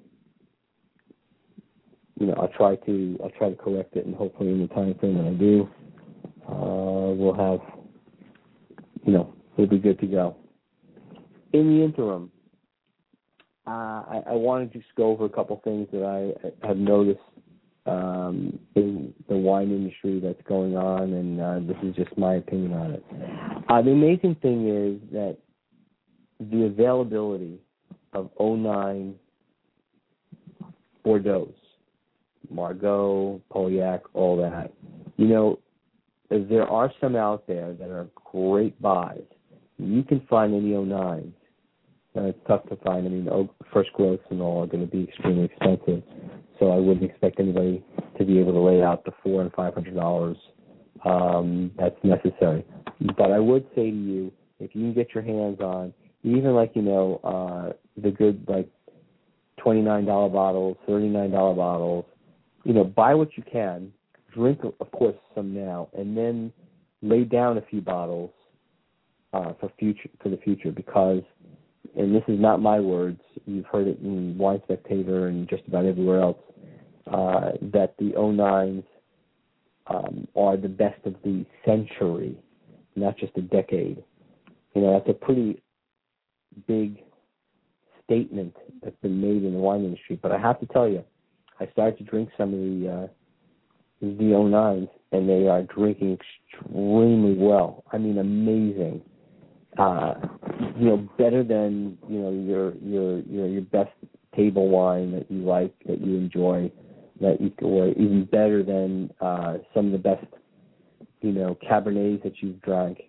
you 2.19 2.27
know, 2.27 2.33
I'll 2.33 2.49
try 2.49 2.75
to 2.75 3.19
I'll 3.23 3.31
try 3.31 3.49
to 3.49 3.55
correct 3.55 3.95
it, 3.95 4.05
and 4.05 4.15
hopefully, 4.15 4.51
in 4.51 4.61
the 4.61 4.67
time 4.67 4.95
frame 4.99 5.17
that 5.17 5.27
I 5.27 5.33
do, 5.33 5.69
uh, 6.47 7.13
we'll 7.13 7.33
have, 7.33 7.59
you 9.05 9.13
know, 9.13 9.33
we'll 9.57 9.67
be 9.67 9.79
good 9.79 9.99
to 9.99 10.07
go. 10.07 10.35
In 11.53 11.69
the 11.69 11.83
interim, 11.83 12.31
uh, 13.65 13.69
I, 13.69 14.23
I 14.31 14.33
wanted 14.33 14.73
to 14.73 14.79
just 14.79 14.93
go 14.95 15.11
over 15.11 15.25
a 15.25 15.29
couple 15.29 15.59
things 15.63 15.87
that 15.91 16.03
I 16.03 16.67
have 16.67 16.77
noticed 16.77 17.19
um, 17.85 18.59
in 18.75 19.13
the 19.27 19.35
wine 19.35 19.71
industry 19.71 20.19
that's 20.19 20.41
going 20.47 20.77
on, 20.77 21.13
and 21.13 21.41
uh, 21.41 21.59
this 21.73 21.77
is 21.83 21.95
just 21.95 22.17
my 22.17 22.35
opinion 22.35 22.73
on 22.73 22.91
it. 22.91 23.03
Uh, 23.69 23.81
the 23.81 23.91
amazing 23.91 24.35
thing 24.41 24.67
is 24.67 25.11
that 25.11 25.37
the 26.39 26.65
availability 26.65 27.59
of 28.13 28.29
09 28.39 29.15
Bordeaux, 31.03 31.49
Margaux, 32.49 33.41
Pauillac, 33.51 34.01
all 34.13 34.37
that. 34.37 34.71
You 35.17 35.27
know, 35.27 35.59
there 36.29 36.67
are 36.67 36.91
some 36.99 37.15
out 37.15 37.45
there 37.47 37.73
that 37.73 37.89
are 37.89 38.07
great 38.15 38.79
buys. 38.81 39.21
You 39.77 40.03
can 40.03 40.25
find 40.29 40.53
any 40.53 40.71
09s. 40.71 41.31
And 42.15 42.27
it's 42.27 42.39
tough 42.47 42.67
to 42.69 42.75
find. 42.77 43.07
I 43.07 43.09
mean, 43.09 43.49
first 43.73 43.91
growths 43.93 44.23
and 44.29 44.41
all 44.41 44.63
are 44.63 44.67
going 44.67 44.87
to 44.87 44.91
be 44.91 45.03
extremely 45.03 45.45
expensive. 45.45 46.03
so 46.59 46.69
I 46.71 46.77
wouldn't 46.77 47.09
expect 47.09 47.39
anybody 47.39 47.83
to 48.19 48.25
be 48.25 48.39
able 48.39 48.53
to 48.53 48.59
lay 48.59 48.83
out 48.83 49.03
the 49.03 49.11
four 49.23 49.41
and 49.41 49.51
five 49.53 49.73
hundred 49.73 49.95
dollars 49.95 50.37
um, 51.05 51.71
that's 51.77 51.97
necessary. 52.03 52.63
But 53.17 53.31
I 53.31 53.39
would 53.39 53.65
say 53.75 53.89
to 53.89 53.97
you, 53.97 54.31
if 54.59 54.75
you 54.75 54.83
can 54.83 54.93
get 54.93 55.15
your 55.15 55.23
hands 55.23 55.59
on 55.59 55.91
even 56.23 56.53
like 56.53 56.71
you 56.75 56.81
know 56.81 57.19
uh, 57.23 57.73
the 58.01 58.11
good 58.11 58.43
like 58.47 58.69
twenty 59.57 59.81
nine 59.81 60.05
dollar 60.05 60.29
bottles, 60.29 60.77
thirty 60.87 61.07
nine 61.07 61.31
dollar 61.31 61.55
bottles, 61.55 62.05
you 62.63 62.73
know, 62.73 62.83
buy 62.83 63.13
what 63.13 63.37
you 63.37 63.43
can, 63.43 63.91
drink 64.33 64.61
of 64.63 64.91
course 64.91 65.15
some 65.35 65.53
now, 65.53 65.89
and 65.97 66.17
then 66.17 66.51
lay 67.01 67.23
down 67.23 67.57
a 67.57 67.61
few 67.61 67.81
bottles 67.81 68.31
uh, 69.33 69.53
for 69.59 69.71
future 69.77 70.09
for 70.21 70.29
the 70.29 70.37
future 70.37 70.71
because, 70.71 71.21
and 71.97 72.15
this 72.15 72.23
is 72.27 72.39
not 72.39 72.61
my 72.61 72.79
words, 72.79 73.19
you've 73.45 73.65
heard 73.65 73.87
it 73.87 73.99
in 73.99 74.37
Wine 74.37 74.61
Spectator 74.63 75.27
and 75.27 75.47
just 75.49 75.63
about 75.67 75.85
everywhere 75.85 76.21
else, 76.21 76.37
uh, 77.11 77.51
that 77.61 77.95
the 77.99 78.11
09s 78.15 78.83
um, 79.87 80.27
are 80.35 80.55
the 80.55 80.69
best 80.69 81.05
of 81.05 81.15
the 81.23 81.45
century, 81.65 82.37
not 82.95 83.17
just 83.17 83.33
a 83.37 83.41
decade. 83.41 84.03
You 84.73 84.81
know, 84.81 84.93
that's 84.93 85.09
a 85.09 85.25
pretty 85.25 85.61
big 86.67 87.03
statement 88.05 88.55
that's 88.81 88.95
been 89.01 89.19
made 89.19 89.43
in 89.43 89.53
the 89.53 89.59
wine 89.59 89.83
industry. 89.83 90.17
But 90.21 90.31
I 90.31 90.39
have 90.39 90.59
to 90.61 90.65
tell 90.67 90.87
you, 90.87 91.03
I 91.63 91.71
started 91.71 91.97
to 91.97 92.03
drink 92.03 92.29
some 92.37 92.53
of 92.53 92.59
the 92.59 92.89
uh, 92.89 93.07
the 94.01 94.33
09s, 94.35 94.89
and 95.13 95.29
they 95.29 95.47
are 95.47 95.63
drinking 95.63 96.17
extremely 96.19 97.35
well. 97.37 97.83
I 97.91 97.97
mean, 97.97 98.17
amazing. 98.17 99.01
Uh, 99.77 100.15
you 100.77 100.85
know, 100.85 101.07
better 101.17 101.43
than 101.43 101.97
you 102.09 102.19
know 102.19 102.31
your 102.31 102.75
your 102.75 103.19
your 103.21 103.47
your 103.47 103.61
best 103.61 103.91
table 104.35 104.69
wine 104.69 105.11
that 105.11 105.31
you 105.31 105.39
like 105.39 105.73
that 105.85 106.01
you 106.01 106.15
enjoy 106.15 106.71
that 107.21 107.39
you 107.39 107.51
or 107.61 107.89
even 107.89 108.25
better 108.25 108.63
than 108.63 109.09
uh, 109.21 109.57
some 109.73 109.87
of 109.87 109.91
the 109.93 109.97
best 109.97 110.25
you 111.21 111.31
know 111.31 111.57
cabernets 111.67 112.21
that 112.23 112.33
you've 112.41 112.61
drank 112.61 112.99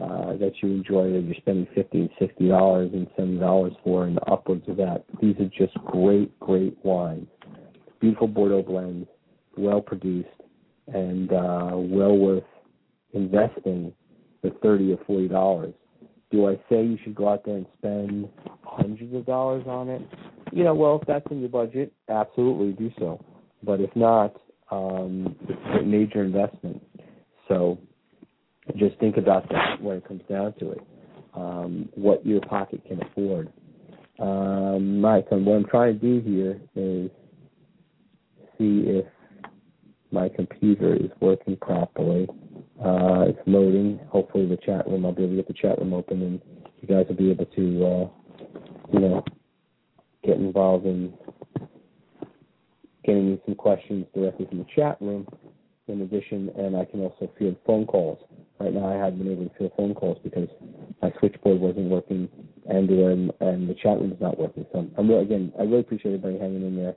uh, 0.00 0.36
that 0.36 0.52
you 0.62 0.70
enjoy 0.70 1.10
that 1.12 1.20
you're 1.20 1.34
spending 1.36 1.66
fifty 1.74 2.00
and 2.00 2.10
sixty 2.18 2.48
dollars 2.48 2.90
and 2.92 3.06
seventy 3.16 3.38
dollars 3.38 3.72
for 3.84 4.06
and 4.06 4.18
upwards 4.26 4.68
of 4.68 4.76
that. 4.76 5.04
These 5.20 5.36
are 5.40 5.50
just 5.56 5.74
great, 5.84 6.38
great 6.40 6.76
wines. 6.84 7.26
Beautiful 8.00 8.28
Bordeaux 8.28 8.62
blends, 8.62 9.08
well 9.56 9.80
produced, 9.80 10.28
and 10.92 11.32
uh, 11.32 11.70
well 11.74 12.16
worth 12.16 12.44
investing 13.12 13.92
the 14.42 14.50
thirty 14.62 14.92
or 14.92 14.98
forty 15.06 15.28
dollars. 15.28 15.74
Do 16.30 16.48
I 16.48 16.56
say 16.68 16.84
you 16.84 16.98
should 17.02 17.14
go 17.14 17.28
out 17.28 17.44
there 17.44 17.56
and 17.56 17.66
spend 17.78 18.28
hundreds 18.62 19.14
of 19.14 19.24
dollars 19.26 19.64
on 19.66 19.88
it? 19.88 20.02
You 20.52 20.64
know, 20.64 20.74
well, 20.74 20.98
if 21.00 21.06
that's 21.06 21.26
in 21.30 21.40
your 21.40 21.48
budget, 21.48 21.92
absolutely 22.08 22.72
do 22.72 22.92
so. 22.98 23.24
But 23.62 23.80
if 23.80 23.94
not, 23.96 24.36
um, 24.70 25.34
it's 25.48 25.80
a 25.80 25.82
major 25.84 26.22
investment. 26.22 26.82
So 27.48 27.78
just 28.76 28.98
think 28.98 29.16
about 29.16 29.48
that 29.50 29.80
when 29.80 29.96
it 29.96 30.06
comes 30.06 30.22
down 30.28 30.52
to 30.60 30.72
it. 30.72 30.80
Um, 31.34 31.88
what 31.94 32.24
your 32.26 32.40
pocket 32.42 32.82
can 32.86 33.02
afford. 33.02 33.52
Um, 34.18 35.00
Mike, 35.00 35.26
and 35.30 35.46
what 35.46 35.54
I'm 35.54 35.64
trying 35.66 35.98
to 35.98 36.20
do 36.20 36.28
here 36.28 36.60
is 36.74 37.10
see 38.58 38.84
if 38.86 39.06
my 40.10 40.28
computer 40.28 40.94
is 40.94 41.10
working 41.20 41.56
properly. 41.56 42.28
Uh, 42.82 43.26
it's 43.28 43.38
loading. 43.46 44.00
Hopefully, 44.10 44.46
the 44.46 44.56
chat 44.58 44.86
room. 44.86 45.04
I'll 45.04 45.12
be 45.12 45.24
able 45.24 45.32
to 45.32 45.36
get 45.36 45.48
the 45.48 45.54
chat 45.54 45.78
room 45.78 45.94
open, 45.94 46.22
and 46.22 46.40
you 46.80 46.88
guys 46.88 47.06
will 47.08 47.16
be 47.16 47.30
able 47.30 47.46
to, 47.46 47.86
uh, 47.86 48.92
you 48.92 49.00
know, 49.00 49.24
get 50.24 50.36
involved 50.36 50.86
in 50.86 51.12
getting 53.04 53.40
some 53.46 53.54
questions 53.54 54.06
directly 54.14 54.46
from 54.46 54.58
the 54.58 54.66
chat 54.74 54.96
room. 55.00 55.26
In 55.88 56.02
addition, 56.02 56.50
and 56.58 56.76
I 56.76 56.84
can 56.84 57.00
also 57.00 57.30
field 57.38 57.56
phone 57.66 57.86
calls. 57.86 58.18
Right 58.60 58.74
now, 58.74 58.88
I 58.88 58.94
haven't 58.94 59.20
been 59.20 59.32
able 59.32 59.48
to 59.48 59.58
field 59.58 59.72
phone 59.74 59.94
calls 59.94 60.18
because 60.22 60.48
my 61.00 61.10
switchboard 61.18 61.58
wasn't 61.60 61.88
working, 61.88 62.28
and 62.68 62.90
um, 62.90 63.32
and 63.40 63.68
the 63.68 63.74
chat 63.74 63.98
room 63.98 64.12
is 64.12 64.20
not 64.20 64.38
working. 64.38 64.66
So 64.72 64.86
I'm 64.98 65.10
again, 65.10 65.50
I 65.58 65.62
really 65.62 65.80
appreciate 65.80 66.14
everybody 66.14 66.38
hanging 66.38 66.66
in 66.66 66.76
there. 66.76 66.94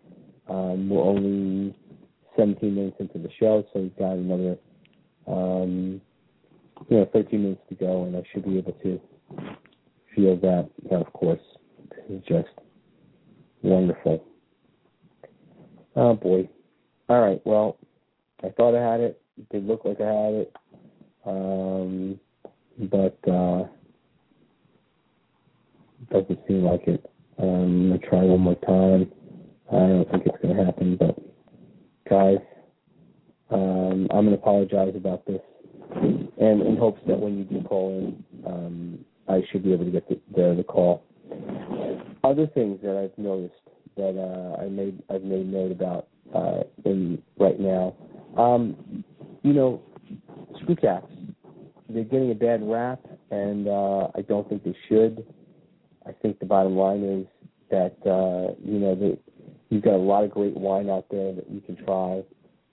Um, 0.52 0.90
we're 0.90 1.02
only 1.02 1.74
17 2.38 2.76
minutes 2.76 2.98
into 3.00 3.20
the 3.20 3.30
show, 3.40 3.66
so 3.72 3.80
we've 3.80 3.98
got 3.98 4.18
another, 4.18 4.58
um, 5.26 6.02
you 6.90 6.98
know, 6.98 7.10
13 7.14 7.42
minutes 7.42 7.62
to 7.70 7.76
go, 7.76 8.04
and 8.04 8.18
I 8.18 8.24
should 8.34 8.44
be 8.44 8.58
able 8.58 8.74
to 8.84 9.00
feel 10.14 10.36
that. 10.38 10.70
That, 10.90 11.00
of 11.00 11.14
course, 11.14 11.40
is 12.10 12.22
just 12.28 12.50
wonderful. 13.62 14.26
Oh 15.96 16.16
boy. 16.16 16.50
All 17.08 17.22
right. 17.22 17.42
Well, 17.46 17.78
I 18.44 18.50
thought 18.50 18.76
I 18.76 18.92
had 18.92 19.00
it. 19.00 19.22
It 19.38 19.50
did 19.50 19.66
look 19.66 19.86
like 19.86 20.02
I 20.02 20.06
had 20.06 20.34
it. 20.34 20.56
Um, 21.26 22.20
but 22.78 23.18
uh, 23.30 23.68
doesn't 26.12 26.40
seem 26.46 26.64
like 26.66 26.88
it. 26.88 27.10
Um, 27.38 27.48
I'm 27.48 27.88
gonna 27.90 28.10
try 28.10 28.22
one 28.22 28.42
more 28.42 28.56
time. 28.56 29.12
I 29.72 29.88
don't 29.88 30.12
think 30.12 30.24
it's 30.26 30.38
gonna 30.42 30.66
happen, 30.66 30.98
but 30.98 31.18
guys, 32.10 32.40
um, 33.50 34.08
I'm 34.12 34.26
gonna 34.26 34.34
apologize 34.34 34.94
about 34.96 35.26
this, 35.26 35.42
and 35.92 36.62
in 36.62 36.78
hopes 36.78 37.02
that 37.08 37.18
when 37.18 37.38
you 37.38 37.44
do 37.46 37.62
call 37.64 37.90
in, 37.90 38.24
um, 38.46 39.06
I 39.30 39.42
should 39.52 39.64
be 39.64 39.72
able 39.72 39.86
to 39.86 39.92
get 39.92 40.10
the, 40.10 40.20
the, 40.36 40.56
the 40.58 40.64
call. 40.64 41.04
Other 42.24 42.48
things 42.48 42.80
that 42.84 42.98
I've 42.98 43.18
noticed 43.18 43.56
that 43.96 44.18
uh, 44.18 44.62
I 44.62 44.68
made 44.68 45.02
I've 45.10 45.24
made 45.24 45.52
note 45.52 45.72
about 45.72 46.08
uh, 46.36 46.64
in 46.86 47.22
right 47.40 47.60
now. 47.60 47.96
Um, 48.38 49.04
you 49.44 49.54
know, 49.54 49.82
screw 50.62 50.76
caps. 50.76 51.12
They're 51.90 52.04
getting 52.04 52.32
a 52.32 52.36
bad 52.36 52.62
rap, 52.64 53.02
and 53.32 53.68
uh, 53.68 54.08
I 54.16 54.22
don't 54.28 54.48
think 54.48 54.64
they 54.64 54.76
should. 54.88 55.26
I 56.06 56.12
think 56.12 56.40
the 56.40 56.46
bottom 56.46 56.76
line 56.76 57.04
is 57.04 57.28
that 57.70 57.96
uh, 58.06 58.54
you 58.64 58.80
know 58.80 58.96
that 58.96 59.18
you've 59.72 59.84
got 59.84 59.94
a 59.94 59.98
lot 59.98 60.24
of 60.24 60.30
great 60.30 60.56
wine 60.56 60.90
out 60.90 61.06
there 61.10 61.34
that 61.34 61.50
you 61.50 61.62
can 61.62 61.76
try, 61.84 62.22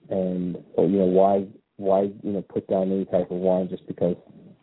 and 0.09 0.57
or, 0.75 0.85
you 0.85 0.99
know 0.99 1.05
why 1.05 1.47
why 1.77 2.01
you 2.01 2.31
know 2.31 2.41
put 2.43 2.67
down 2.67 2.91
any 2.91 3.05
type 3.05 3.31
of 3.31 3.37
wine 3.37 3.69
just 3.69 3.87
because 3.87 4.15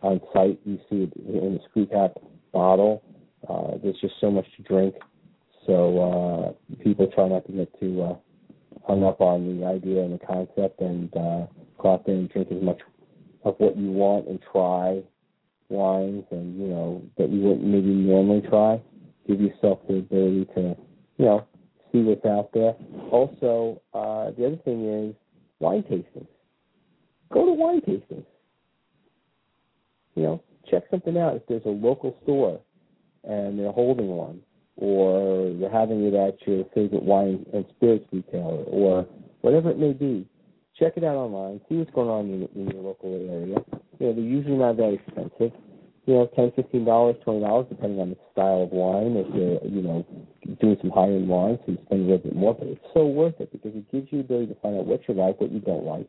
on 0.03 0.21
site 0.33 0.61
you 0.65 0.79
see 0.89 1.09
it 1.11 1.13
in 1.17 1.59
a 1.61 1.69
screw 1.69 1.87
cap 1.87 2.13
bottle. 2.53 3.03
Uh, 3.49 3.79
there's 3.83 3.99
just 4.01 4.15
so 4.21 4.31
much 4.31 4.47
to 4.57 4.63
drink, 4.63 4.95
so 5.67 6.55
uh, 6.69 6.75
people 6.83 7.07
try 7.09 7.27
not 7.27 7.45
to 7.47 7.53
get 7.53 7.81
too 7.81 8.03
uh, 8.03 8.15
hung 8.87 9.03
up 9.03 9.21
on 9.21 9.59
the 9.59 9.67
idea 9.67 10.03
and 10.03 10.13
the 10.13 10.25
concept, 10.25 10.81
and 10.81 11.15
uh, 11.17 11.47
go 11.79 11.95
out 11.95 12.07
there 12.07 12.15
and 12.15 12.29
drink 12.29 12.49
as 12.53 12.63
much 12.63 12.81
of 13.45 13.55
what 13.59 13.77
you 13.77 13.91
want 13.91 14.29
and 14.29 14.39
try 14.53 15.01
wines 15.69 16.25
and 16.31 16.61
you 16.61 16.69
know 16.69 17.03
that 17.17 17.31
you 17.31 17.41
wouldn't 17.41 17.65
maybe 17.65 17.89
normally 17.89 18.43
try. 18.49 18.81
Give 19.27 19.41
yourself 19.41 19.81
the 19.89 19.97
ability 19.97 20.45
to 20.55 20.77
you 21.17 21.25
know 21.25 21.47
see 21.97 22.03
what's 22.03 22.25
out 22.27 22.51
there. 22.53 22.75
Also, 23.11 23.81
uh, 23.95 24.31
the 24.37 24.47
other 24.47 24.57
thing 24.65 25.09
is 25.09 25.15
wine 25.61 25.83
tastings. 25.83 26.29
Go 27.33 27.47
to 27.47 27.53
wine 27.53 27.81
tastings. 27.81 28.27
You 30.15 30.23
know, 30.23 30.43
check 30.71 30.85
something 30.91 31.17
out. 31.17 31.37
If 31.37 31.43
there's 31.49 31.65
a 31.65 31.69
local 31.69 32.17
store 32.23 32.61
and 33.25 33.59
they're 33.59 33.73
holding 33.73 34.09
one, 34.09 34.41
or 34.77 35.49
you're 35.51 35.71
having 35.71 36.05
it 36.05 36.15
at 36.15 36.37
your 36.47 36.65
favorite 36.75 37.03
wine 37.03 37.47
and 37.53 37.65
spirits 37.77 38.07
retailer, 38.13 38.65
or 38.65 39.07
whatever 39.41 39.71
it 39.71 39.79
may 39.79 39.93
be, 39.93 40.27
check 40.79 40.95
it 40.97 41.05
out 41.05 41.17
online. 41.17 41.61
See 41.69 41.77
what's 41.77 41.91
going 41.93 42.09
on 42.09 42.27
in, 42.27 42.49
in 42.55 42.71
your 42.71 42.83
local 42.83 43.15
area. 43.15 43.47
You 43.47 44.07
know, 44.07 44.13
they're 44.13 44.13
usually 44.13 44.57
not 44.57 44.77
very 44.77 44.95
expensive. 44.95 45.53
You 46.07 46.15
know, 46.15 46.31
ten, 46.37 46.53
fifteen 46.55 46.85
dollars, 46.85 47.17
twenty 47.25 47.41
dollars, 47.41 47.67
depending 47.69 48.01
on 48.01 48.11
the 48.11 48.17
style 48.33 48.63
of 48.63 48.71
wine. 48.71 49.17
If 49.17 49.27
you're, 49.35 49.59
you 49.67 49.83
know, 49.83 50.07
doing 50.61 50.77
some 50.81 50.91
high 50.91 51.07
end 51.11 51.29
wines, 51.29 51.59
so 51.67 51.73
you 51.73 51.79
spend 51.87 52.03
a 52.03 52.05
little 52.05 52.19
bit 52.19 52.37
more, 52.37 52.55
but 52.55 52.69
it's 52.69 52.81
so 52.95 53.07
worth 53.07 53.35
it 53.41 53.51
because 53.51 53.73
it 53.75 53.91
gives 53.91 54.07
you 54.13 54.19
the 54.19 54.25
ability 54.25 54.55
to 54.55 54.61
find 54.61 54.79
out 54.79 54.87
what 54.87 55.01
you 55.09 55.15
like, 55.15 55.41
what 55.41 55.51
you 55.51 55.59
don't 55.59 55.85
like, 55.85 56.07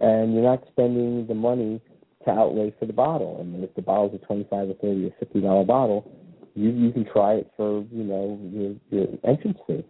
and 0.00 0.32
you're 0.32 0.42
not 0.42 0.64
spending 0.72 1.26
the 1.26 1.34
money 1.34 1.80
to 2.24 2.30
outlay 2.30 2.72
for 2.78 2.86
the 2.86 2.92
bottle. 2.92 3.44
Mean, 3.44 3.62
if 3.62 3.74
the 3.74 3.82
bottle's 3.82 4.14
a 4.14 4.24
twenty-five 4.24 4.70
or 4.70 4.74
thirty 4.80 5.06
or 5.06 5.12
fifty 5.20 5.42
dollar 5.42 5.64
bottle, 5.64 6.10
you 6.54 6.70
you 6.70 6.90
can 6.90 7.04
try 7.04 7.34
it 7.34 7.50
for 7.54 7.84
you 7.92 8.04
know 8.04 8.40
your 8.50 8.74
your 8.90 9.08
entrance 9.24 9.58
fee. 9.66 9.84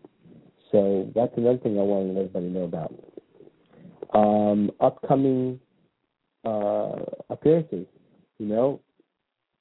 So 0.72 1.10
that's 1.14 1.32
another 1.36 1.58
thing 1.58 1.78
I 1.78 1.82
wanted 1.82 2.08
to 2.08 2.20
let 2.20 2.28
everybody 2.28 2.48
know 2.48 2.64
about. 2.64 2.92
Um, 4.14 4.70
upcoming 4.80 5.60
uh, 6.44 6.96
appearances, 7.30 7.86
you 8.38 8.46
know, 8.46 8.80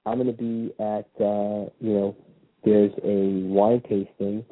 I'm 0.08 0.17
going 0.24 0.28
to 0.28 0.34
be 0.34 0.74
at 0.80 1.10
uh, 1.24 1.70
you 1.82 1.93
know 1.93 2.15
there's 2.63 2.93
a 3.04 3.48
wine 3.48 3.82
tasting 3.89 4.46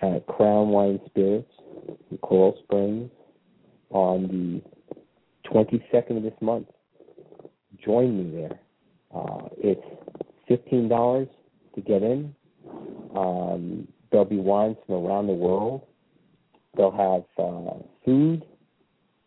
at 0.00 0.26
Crown 0.26 0.70
Wine 0.70 1.00
Spirits 1.06 1.50
in 2.10 2.18
Coral 2.18 2.58
Springs 2.64 3.10
on 3.90 4.62
the 5.44 5.50
22nd 5.50 6.16
of 6.16 6.22
this 6.22 6.34
month. 6.40 6.68
Join 7.84 8.16
me 8.18 8.40
there. 8.40 8.58
Uh, 9.14 9.48
it's 9.58 9.84
fifteen 10.48 10.88
dollars 10.88 11.28
to 11.74 11.80
get 11.82 12.02
in. 12.02 12.34
Um, 13.14 13.86
there'll 14.10 14.24
be 14.24 14.38
wines 14.38 14.76
from 14.86 15.06
around 15.06 15.26
the 15.26 15.34
world. 15.34 15.82
they'll 16.76 16.90
have 16.90 17.24
uh, 17.44 17.74
food, 18.04 18.44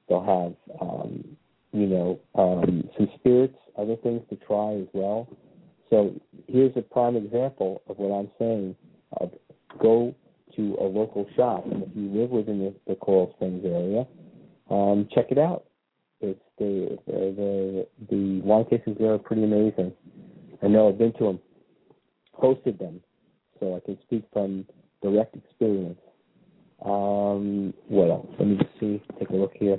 they'll 0.09 0.21
have 0.23 0.79
um, 0.81 1.23
you 1.71 1.87
know 1.87 2.19
um, 2.35 2.89
some 2.97 3.09
spirits, 3.15 3.57
other 3.77 3.95
things 3.97 4.21
to 4.29 4.35
try 4.37 4.73
as 4.75 4.87
well. 4.93 5.27
So 5.89 6.13
here's 6.47 6.75
a 6.75 6.81
prime 6.81 7.15
example 7.15 7.81
of 7.87 7.97
what 7.97 8.15
I'm 8.17 8.29
saying. 8.39 8.75
Uh, 9.19 9.27
go 9.79 10.13
to 10.55 10.77
a 10.79 10.83
local 10.83 11.25
shop, 11.35 11.65
and 11.65 11.83
if 11.83 11.89
you 11.95 12.09
live 12.09 12.29
within 12.31 12.59
the, 12.59 12.73
the 12.87 12.95
Coral 12.95 13.31
Springs 13.35 13.63
area, 13.65 14.05
um, 14.69 15.07
check 15.13 15.27
it 15.31 15.37
out. 15.37 15.65
It's 16.19 16.39
the 16.57 16.97
the 17.05 17.13
the, 17.13 17.87
the 18.09 18.41
wine 18.41 18.65
tastings 18.65 18.97
there 18.97 19.13
are 19.13 19.19
pretty 19.19 19.43
amazing. 19.43 19.93
I 20.63 20.67
know 20.67 20.89
I've 20.89 20.97
been 20.97 21.13
to 21.13 21.23
them, 21.25 21.39
hosted 22.41 22.79
them, 22.79 23.01
so 23.59 23.75
I 23.75 23.79
can 23.85 23.97
speak 24.03 24.23
from 24.33 24.65
direct 25.01 25.35
experience. 25.35 25.99
Um, 26.83 27.73
what 27.87 28.09
else? 28.09 28.27
Let 28.39 28.47
me 28.47 28.57
just 28.57 28.79
see. 28.79 29.01
Take 29.19 29.29
a 29.29 29.35
look 29.35 29.53
here. 29.53 29.77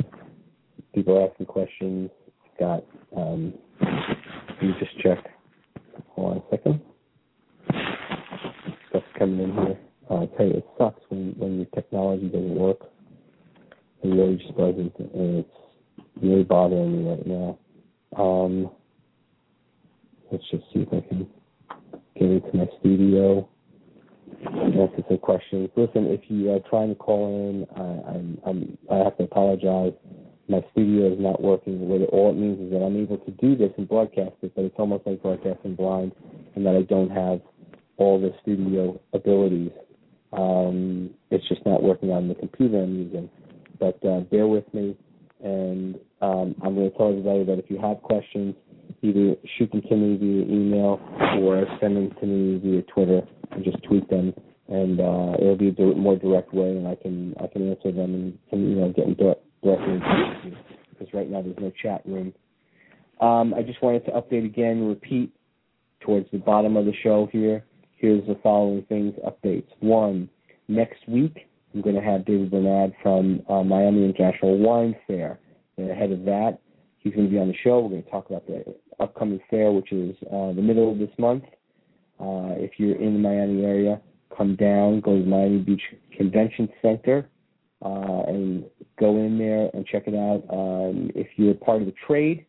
People 0.94 1.28
asking 1.28 1.46
questions. 1.46 2.10
Got. 2.58 2.84
Um, 3.16 3.54
let 3.80 4.62
me 4.62 4.74
just 4.80 4.98
check. 5.00 5.18
Hold 6.18 6.32
on 6.32 6.38
a 6.38 6.50
second. 6.50 6.80
Stuff's 8.88 9.06
coming 9.16 9.40
in 9.40 9.52
here. 9.52 9.78
Uh, 10.10 10.22
I 10.22 10.26
tell 10.36 10.46
you, 10.46 10.54
it 10.54 10.66
sucks 10.76 11.00
when 11.10 11.34
when 11.38 11.56
your 11.58 11.66
technology 11.66 12.26
doesn't 12.26 12.56
work. 12.56 12.78
It 14.02 14.08
really 14.08 14.36
just 14.36 14.56
doesn't, 14.56 14.92
and 14.98 15.44
it's 15.44 15.48
really 16.20 16.42
bothering 16.42 17.04
me 17.04 17.10
right 17.10 17.26
now. 17.26 17.58
Um, 18.16 18.70
let's 20.32 20.42
just 20.50 20.64
see 20.72 20.80
if 20.80 20.88
I 20.88 21.06
can 21.06 21.28
get 22.18 22.30
into 22.30 22.56
my 22.56 22.66
studio 22.80 23.48
answer 24.44 25.04
some 25.08 25.18
questions. 25.18 25.70
Listen, 25.76 26.06
if 26.06 26.22
you 26.28 26.50
are 26.52 26.60
trying 26.68 26.88
to 26.90 26.94
call 26.94 27.48
in, 27.50 27.66
I, 27.76 28.10
I'm, 28.10 28.38
I'm, 28.46 28.78
I 28.90 28.96
have 29.04 29.16
to 29.18 29.24
apologize. 29.24 29.92
My 30.48 30.64
studio 30.72 31.12
is 31.12 31.18
not 31.20 31.42
working. 31.42 31.88
What 31.88 32.00
it, 32.00 32.08
all 32.10 32.30
it 32.30 32.36
means 32.36 32.58
is 32.60 32.70
that 32.72 32.82
I'm 32.82 32.96
able 32.96 33.18
to 33.18 33.30
do 33.32 33.54
this 33.54 33.70
and 33.76 33.88
broadcast 33.88 34.32
it, 34.42 34.52
but 34.54 34.64
it's 34.64 34.74
almost 34.78 35.06
like 35.06 35.22
broadcasting 35.22 35.74
blind, 35.74 36.12
and 36.54 36.64
that 36.64 36.74
I 36.74 36.82
don't 36.82 37.10
have 37.10 37.40
all 37.98 38.20
the 38.20 38.32
studio 38.42 38.98
abilities. 39.12 39.72
Um, 40.32 41.10
it's 41.30 41.46
just 41.48 41.64
not 41.66 41.82
working 41.82 42.10
on 42.10 42.28
the 42.28 42.34
computer 42.34 42.82
I'm 42.82 42.96
using. 42.96 43.28
But 43.78 44.04
uh, 44.04 44.20
bear 44.20 44.46
with 44.46 44.72
me, 44.72 44.96
and 45.42 45.96
um, 46.20 46.54
I'm 46.62 46.74
going 46.74 46.90
to 46.90 46.96
tell 46.96 47.10
everybody 47.10 47.44
that 47.44 47.58
if 47.58 47.70
you 47.70 47.78
have 47.80 48.02
questions, 48.02 48.54
either 49.02 49.36
shoot 49.56 49.70
them 49.70 49.82
to 49.82 49.96
me 49.96 50.16
via 50.16 50.42
email 50.42 51.00
or 51.40 51.64
send 51.80 51.96
them 51.96 52.10
to 52.20 52.26
me 52.26 52.58
via 52.58 52.82
Twitter 52.82 53.22
and 53.52 53.64
just 53.64 53.82
tweet 53.84 54.08
them, 54.10 54.34
and 54.68 55.00
uh, 55.00 55.36
it'll 55.40 55.56
be 55.56 55.74
a 55.78 55.82
more 55.94 56.16
direct 56.16 56.52
way, 56.52 56.70
and 56.70 56.88
I 56.88 56.96
can 56.96 57.34
I 57.40 57.46
can 57.46 57.70
answer 57.70 57.92
them 57.92 58.14
and, 58.14 58.38
and 58.50 58.70
you 58.70 58.76
know 58.76 58.92
get 58.92 59.06
in 59.06 59.14
direct, 59.14 59.42
because 59.62 61.14
right 61.14 61.30
now 61.30 61.42
there's 61.42 61.56
no 61.58 61.72
chat 61.82 62.02
room. 62.04 62.32
Um, 63.20 63.54
I 63.54 63.62
just 63.62 63.82
wanted 63.82 64.04
to 64.06 64.12
update 64.12 64.44
again, 64.44 64.86
repeat 64.86 65.32
towards 66.00 66.30
the 66.30 66.38
bottom 66.38 66.76
of 66.76 66.84
the 66.84 66.92
show 67.02 67.28
here. 67.32 67.64
Here's 67.96 68.24
the 68.26 68.38
following 68.42 68.82
things 68.88 69.14
updates. 69.26 69.66
One, 69.80 70.28
next 70.68 71.08
week 71.08 71.48
I'm 71.74 71.82
going 71.82 71.96
to 71.96 72.02
have 72.02 72.24
David 72.24 72.50
Bernard 72.50 72.94
from 73.02 73.42
uh, 73.48 73.62
Miami 73.62 74.04
International 74.04 74.56
Wine 74.58 74.94
Fair. 75.06 75.38
And 75.76 75.90
ahead 75.90 76.12
of 76.12 76.24
that, 76.24 76.58
he's 76.98 77.14
going 77.14 77.26
to 77.26 77.30
be 77.30 77.38
on 77.38 77.48
the 77.48 77.54
show. 77.62 77.80
We're 77.80 77.90
going 77.90 78.02
to 78.04 78.10
talk 78.10 78.30
about 78.30 78.46
the 78.46 78.64
upcoming 79.00 79.40
fair, 79.50 79.70
which 79.72 79.92
is 79.92 80.16
uh, 80.26 80.52
the 80.52 80.62
middle 80.62 80.92
of 80.92 80.98
this 80.98 81.10
month. 81.18 81.44
Uh, 82.20 82.54
if 82.56 82.72
you're 82.78 82.96
in 82.96 83.14
the 83.14 83.18
Miami 83.18 83.64
area, 83.64 84.00
come 84.36 84.56
down, 84.56 85.00
go 85.00 85.16
to 85.16 85.22
the 85.22 85.28
Miami 85.28 85.58
Beach 85.58 85.82
Convention 86.16 86.68
Center, 86.82 87.28
uh, 87.84 88.22
and 88.26 88.64
go 88.98 89.16
in 89.16 89.38
there 89.38 89.70
and 89.74 89.86
check 89.86 90.04
it 90.06 90.14
out. 90.14 90.42
Um, 90.50 91.10
if 91.14 91.28
you're 91.36 91.54
part 91.54 91.80
of 91.80 91.86
the 91.86 91.94
trade 92.06 92.44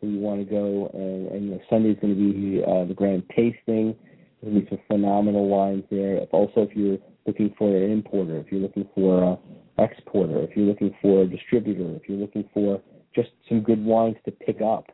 and 0.00 0.14
you 0.14 0.20
want 0.20 0.40
to 0.40 0.44
go, 0.44 0.90
and, 0.92 1.28
and 1.28 1.44
you 1.44 1.50
know, 1.52 1.60
Sunday's 1.70 1.96
going 2.00 2.14
to 2.14 2.20
be 2.20 2.62
uh, 2.64 2.84
the 2.84 2.94
grand 2.94 3.22
tasting. 3.28 3.94
There'll 4.42 4.60
be 4.60 4.66
some 4.68 4.80
phenomenal 4.88 5.48
wines 5.48 5.84
there. 5.90 6.16
If 6.16 6.30
also, 6.32 6.62
if 6.62 6.76
you're 6.76 6.98
looking 7.26 7.54
for 7.56 7.68
an 7.68 7.90
importer, 7.90 8.38
if 8.38 8.50
you're 8.50 8.60
looking 8.60 8.88
for 8.94 9.22
an 9.22 9.38
exporter, 9.78 10.42
if 10.42 10.56
you're 10.56 10.66
looking 10.66 10.94
for 11.00 11.22
a 11.22 11.26
distributor, 11.26 11.94
if 11.94 12.08
you're 12.08 12.18
looking 12.18 12.48
for 12.52 12.82
just 13.14 13.30
some 13.48 13.60
good 13.60 13.82
wines 13.84 14.16
to 14.24 14.32
pick 14.32 14.60
up, 14.60 14.86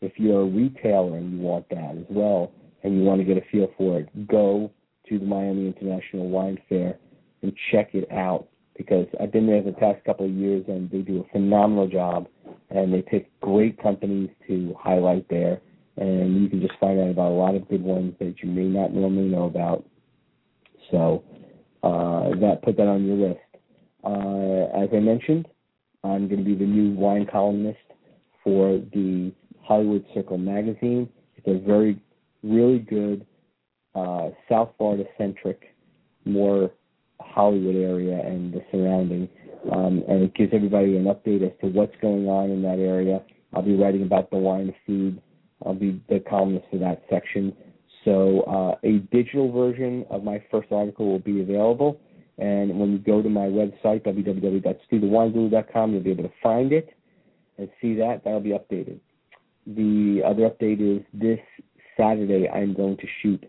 if 0.00 0.12
you're 0.16 0.42
a 0.42 0.46
retailer 0.46 1.16
and 1.16 1.32
you 1.32 1.38
want 1.38 1.68
that 1.70 1.96
as 1.98 2.06
well, 2.08 2.52
and 2.84 2.96
you 2.96 3.02
want 3.02 3.20
to 3.20 3.24
get 3.24 3.36
a 3.36 3.46
feel 3.50 3.68
for 3.76 4.00
it, 4.00 4.28
go 4.28 4.70
to 5.08 5.18
the 5.18 5.24
Miami 5.24 5.66
International 5.66 6.28
Wine 6.28 6.58
Fair 6.68 6.98
and 7.42 7.52
check 7.70 7.94
it 7.94 8.10
out 8.12 8.48
because 8.76 9.06
I've 9.20 9.32
been 9.32 9.46
there 9.46 9.62
the 9.62 9.72
past 9.72 10.04
couple 10.04 10.26
of 10.26 10.32
years 10.32 10.64
and 10.68 10.90
they 10.90 10.98
do 10.98 11.20
a 11.20 11.32
phenomenal 11.32 11.88
job 11.88 12.26
and 12.70 12.92
they 12.92 13.02
pick 13.02 13.28
great 13.40 13.80
companies 13.82 14.30
to 14.48 14.74
highlight 14.78 15.28
there 15.28 15.60
and 15.96 16.42
you 16.42 16.48
can 16.48 16.60
just 16.60 16.78
find 16.80 16.98
out 16.98 17.10
about 17.10 17.30
a 17.30 17.34
lot 17.34 17.54
of 17.54 17.68
good 17.68 17.82
ones 17.82 18.14
that 18.18 18.36
you 18.42 18.48
may 18.48 18.64
not 18.64 18.92
normally 18.94 19.28
know 19.28 19.44
about. 19.44 19.84
So 20.90 21.22
uh, 21.82 22.30
that 22.40 22.62
put 22.62 22.76
that 22.76 22.86
on 22.86 23.04
your 23.04 23.28
list. 23.28 23.40
Uh, 24.04 24.82
as 24.82 24.88
I 24.92 25.00
mentioned, 25.00 25.46
I'm 26.02 26.28
going 26.28 26.38
to 26.38 26.44
be 26.44 26.54
the 26.54 26.64
new 26.64 26.94
wine 26.98 27.26
columnist 27.30 27.78
for 28.42 28.78
the 28.92 29.32
Hollywood 29.62 30.04
Circle 30.14 30.38
magazine. 30.38 31.08
It's 31.36 31.46
a 31.46 31.64
very, 31.64 32.00
really 32.42 32.78
good 32.78 33.26
uh, 33.94 34.30
South 34.48 34.70
Florida 34.78 35.04
centric, 35.18 35.74
more 36.24 36.70
Hollywood 37.22 37.76
area 37.76 38.20
and 38.24 38.52
the 38.52 38.62
surrounding. 38.70 39.28
Um, 39.70 40.02
and 40.08 40.22
it 40.22 40.34
gives 40.34 40.52
everybody 40.52 40.96
an 40.96 41.04
update 41.04 41.44
as 41.44 41.52
to 41.60 41.68
what's 41.68 41.94
going 42.02 42.26
on 42.28 42.50
in 42.50 42.62
that 42.62 42.78
area. 42.78 43.22
I'll 43.54 43.62
be 43.62 43.76
writing 43.76 44.02
about 44.02 44.30
the 44.30 44.36
wine 44.36 44.74
food. 44.86 45.20
I'll 45.64 45.74
be 45.74 46.02
the 46.08 46.20
columnist 46.20 46.66
for 46.70 46.78
that 46.78 47.02
section. 47.08 47.54
So 48.04 48.40
uh, 48.42 48.74
a 48.86 48.98
digital 49.12 49.52
version 49.52 50.04
of 50.10 50.24
my 50.24 50.42
first 50.50 50.72
article 50.72 51.06
will 51.06 51.20
be 51.20 51.40
available. 51.40 52.00
And 52.38 52.78
when 52.78 52.92
you 52.92 52.98
go 52.98 53.22
to 53.22 53.28
my 53.28 53.46
website, 53.46 54.04
www.stuthewineguru.com, 54.04 55.92
you'll 55.92 56.02
be 56.02 56.10
able 56.10 56.24
to 56.24 56.32
find 56.42 56.72
it 56.72 56.88
and 57.58 57.68
see 57.80 57.94
that. 57.96 58.24
That'll 58.24 58.40
be 58.40 58.50
updated. 58.50 58.98
The 59.66 60.22
other 60.26 60.50
update 60.50 60.80
is 60.80 61.04
this 61.12 61.38
Saturday 61.96 62.48
I'm 62.48 62.74
going 62.74 62.96
to 62.96 63.06
shoot 63.22 63.44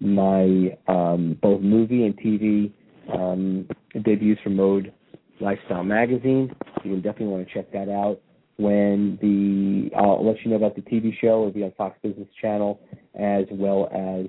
my 0.00 0.76
um, 0.88 1.38
both 1.40 1.60
movie 1.60 2.04
and 2.04 2.18
TV 2.18 2.72
um, 3.12 3.68
debuts 4.04 4.40
for 4.42 4.50
Mode 4.50 4.92
Lifestyle 5.40 5.84
Magazine. 5.84 6.54
You 6.84 6.92
can 6.92 7.02
definitely 7.02 7.26
want 7.26 7.46
to 7.46 7.54
check 7.54 7.72
that 7.72 7.88
out. 7.88 8.20
When 8.56 9.18
the 9.20 9.96
I'll 9.96 10.24
let 10.24 10.36
you 10.44 10.50
know 10.50 10.56
about 10.56 10.76
the 10.76 10.82
TV 10.82 11.12
show. 11.20 11.40
It'll 11.40 11.52
be 11.52 11.64
on 11.64 11.72
Fox 11.76 11.98
Business 12.02 12.28
Channel 12.40 12.80
as 13.14 13.44
well 13.50 13.88
as 13.92 14.26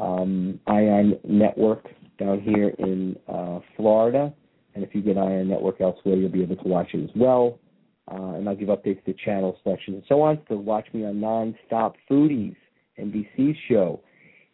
um, 0.00 0.60
Ion 0.66 1.18
Network 1.24 1.86
down 2.18 2.40
here 2.40 2.70
in 2.78 3.16
uh, 3.28 3.60
Florida. 3.76 4.32
And 4.74 4.84
if 4.84 4.94
you 4.94 5.02
get 5.02 5.16
Ion 5.16 5.48
Network 5.48 5.80
elsewhere, 5.80 6.16
you'll 6.16 6.30
be 6.30 6.42
able 6.42 6.56
to 6.56 6.68
watch 6.68 6.88
it 6.92 7.04
as 7.04 7.10
well. 7.14 7.58
Uh, 8.10 8.34
and 8.34 8.48
I'll 8.48 8.56
give 8.56 8.68
updates 8.68 9.04
to 9.04 9.12
the 9.12 9.16
channel 9.24 9.56
selections 9.62 9.96
and 9.96 10.04
so 10.08 10.22
on. 10.22 10.40
So 10.48 10.56
watch 10.56 10.86
me 10.92 11.04
on 11.04 11.14
Nonstop 11.14 11.94
Foodies, 12.10 12.56
NBC's 12.98 13.56
show. 13.68 14.00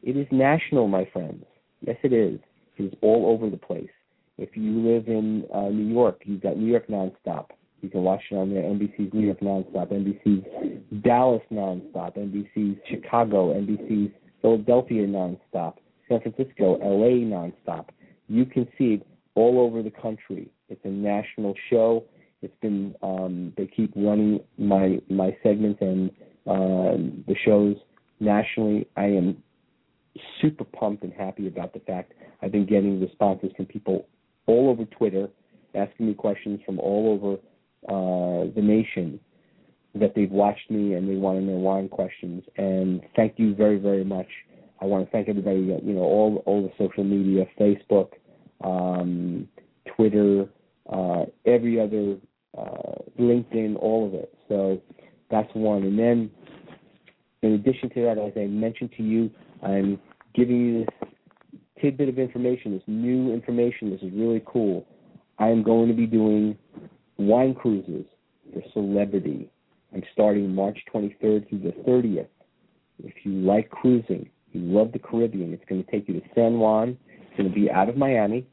It 0.03 0.17
is 0.17 0.27
national, 0.31 0.87
my 0.87 1.09
friends. 1.13 1.45
Yes, 1.81 1.97
it 2.03 2.13
is. 2.13 2.39
Is 2.79 2.93
all 3.03 3.27
over 3.27 3.51
the 3.51 3.57
place. 3.57 3.91
If 4.37 4.57
you 4.57 4.71
live 4.81 5.09
in 5.09 5.45
uh, 5.53 5.69
New 5.69 5.93
York, 5.93 6.23
you've 6.25 6.43
got 6.43 6.57
New 6.57 6.71
York 6.71 6.87
Nonstop. 6.87 7.47
You 7.81 7.89
can 7.89 8.03
watch 8.03 8.23
it 8.31 8.37
on 8.37 8.55
there. 8.55 8.63
NBC's 8.63 9.13
New 9.13 9.27
York 9.27 9.41
Nonstop, 9.41 9.93
NBC's 9.93 11.03
Dallas 11.03 11.43
Nonstop, 11.53 12.17
NBC's 12.17 12.79
Chicago, 12.89 13.53
NBC's 13.55 14.13
Philadelphia 14.41 15.07
Nonstop, 15.07 15.75
San 16.09 16.21
Francisco, 16.21 16.79
LA 16.79 17.27
Nonstop. 17.27 17.87
You 18.29 18.47
can 18.47 18.69
see 18.79 18.95
it 18.95 19.07
all 19.35 19.61
over 19.61 19.83
the 19.83 19.91
country. 19.91 20.49
It's 20.69 20.81
a 20.85 20.89
national 20.89 21.55
show. 21.71 22.05
It's 22.43 22.55
been 22.61 22.95
um, 23.03 23.53
they 23.57 23.67
keep 23.67 23.93
running 23.97 24.41
my 24.57 25.01
my 25.09 25.37
segments 25.43 25.81
and 25.81 26.11
uh, 26.47 26.97
the 27.27 27.35
shows 27.45 27.77
nationally. 28.21 28.87
I 28.97 29.07
am 29.07 29.43
super 30.41 30.65
pumped 30.65 31.03
and 31.03 31.13
happy 31.13 31.47
about 31.47 31.73
the 31.73 31.81
fact 31.81 32.13
I've 32.43 32.53
been 32.53 32.67
getting 32.67 33.01
responses 33.01 33.51
from 33.57 33.67
people 33.67 34.07
all 34.47 34.71
over 34.71 34.85
Twitter, 34.85 35.29
asking 35.75 36.07
me 36.07 36.15
questions 36.15 36.61
from 36.65 36.79
all 36.79 37.13
over 37.13 37.35
uh, 37.89 38.51
the 38.55 38.63
nation 38.63 39.21
that 39.95 40.15
they've 40.15 40.31
watched 40.31 40.71
me 40.71 40.95
and 40.95 41.09
they 41.09 41.17
want 41.17 41.39
to 41.39 41.45
know 41.45 41.57
wine 41.57 41.89
questions. 41.89 42.43
And 42.57 43.03
thank 43.17 43.35
you 43.37 43.55
very 43.55 43.79
very 43.79 44.05
much. 44.05 44.29
I 44.81 44.85
want 44.85 45.05
to 45.05 45.11
thank 45.11 45.29
everybody 45.29 45.61
you 45.61 45.93
know 45.95 46.03
all 46.03 46.43
all 46.47 46.63
the 46.63 46.73
social 46.79 47.05
media, 47.05 47.47
Facebook, 47.59 48.13
um, 48.63 49.49
Twitter, 49.97 50.49
uh, 50.93 51.25
every 51.47 51.81
other 51.81 52.17
uh, 52.57 53.03
LinkedIn, 53.21 53.77
all 53.77 54.07
of 54.07 54.15
it. 54.15 54.35
So 54.49 54.81
that's 55.31 55.49
one. 55.55 55.83
And 55.83 55.99
then, 55.99 56.31
in 57.43 57.53
addition 57.53 57.91
to 57.91 58.03
that, 58.03 58.19
as 58.19 58.33
I 58.37 58.47
mentioned 58.47 58.91
to 58.97 59.03
you, 59.03 59.31
I'm 59.63 60.01
giving 60.35 60.57
you 60.57 60.85
this 60.85 61.11
tidbit 61.81 62.09
of 62.09 62.19
information, 62.19 62.73
this 62.73 62.83
new 62.87 63.33
information. 63.33 63.91
This 63.91 64.03
is 64.03 64.13
really 64.13 64.43
cool. 64.47 64.87
I 65.39 65.49
am 65.49 65.63
going 65.63 65.89
to 65.89 65.95
be 65.95 66.07
doing 66.07 66.57
wine 67.17 67.55
cruises 67.55 68.05
for 68.53 68.63
celebrity. 68.73 69.51
I'm 69.95 70.03
starting 70.13 70.55
March 70.55 70.79
23rd 70.93 71.49
through 71.49 71.61
the 71.61 71.75
30th. 71.87 72.27
If 73.03 73.15
you 73.25 73.33
like 73.33 73.71
cruising, 73.71 74.29
you 74.53 74.61
love 74.61 74.93
the 74.93 74.99
Caribbean, 74.99 75.53
it's 75.53 75.65
going 75.69 75.85
to 75.85 75.91
take 75.91 76.09
you 76.09 76.15
to 76.15 76.27
San 76.35 76.59
Juan. 76.59 76.99
It's 77.09 77.37
going 77.37 77.49
to 77.49 77.55
be 77.55 77.71
out 77.71 77.89
of 77.89 77.97
Miami. 77.97 78.47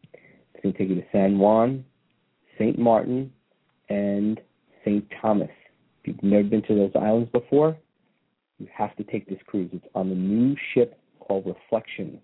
It's 0.53 0.63
going 0.63 0.73
to 0.73 0.77
take 0.77 0.89
you 0.89 0.95
to 0.95 1.07
San 1.11 1.39
Juan, 1.39 1.83
St. 2.59 2.77
Martin, 2.77 3.31
and 3.89 4.39
St. 4.83 5.05
Thomas. 5.21 5.49
If 6.01 6.07
you've 6.07 6.23
never 6.23 6.43
been 6.43 6.61
to 6.63 6.75
those 6.75 6.91
islands 6.95 7.29
before, 7.31 7.75
you 8.59 8.67
have 8.75 8.95
to 8.95 9.03
take 9.03 9.27
this 9.27 9.39
cruise. 9.47 9.69
It's 9.73 9.85
on 9.95 10.09
the 10.09 10.15
new 10.15 10.55
ship 10.73 10.99
called 11.19 11.45
Reflection. 11.45 12.19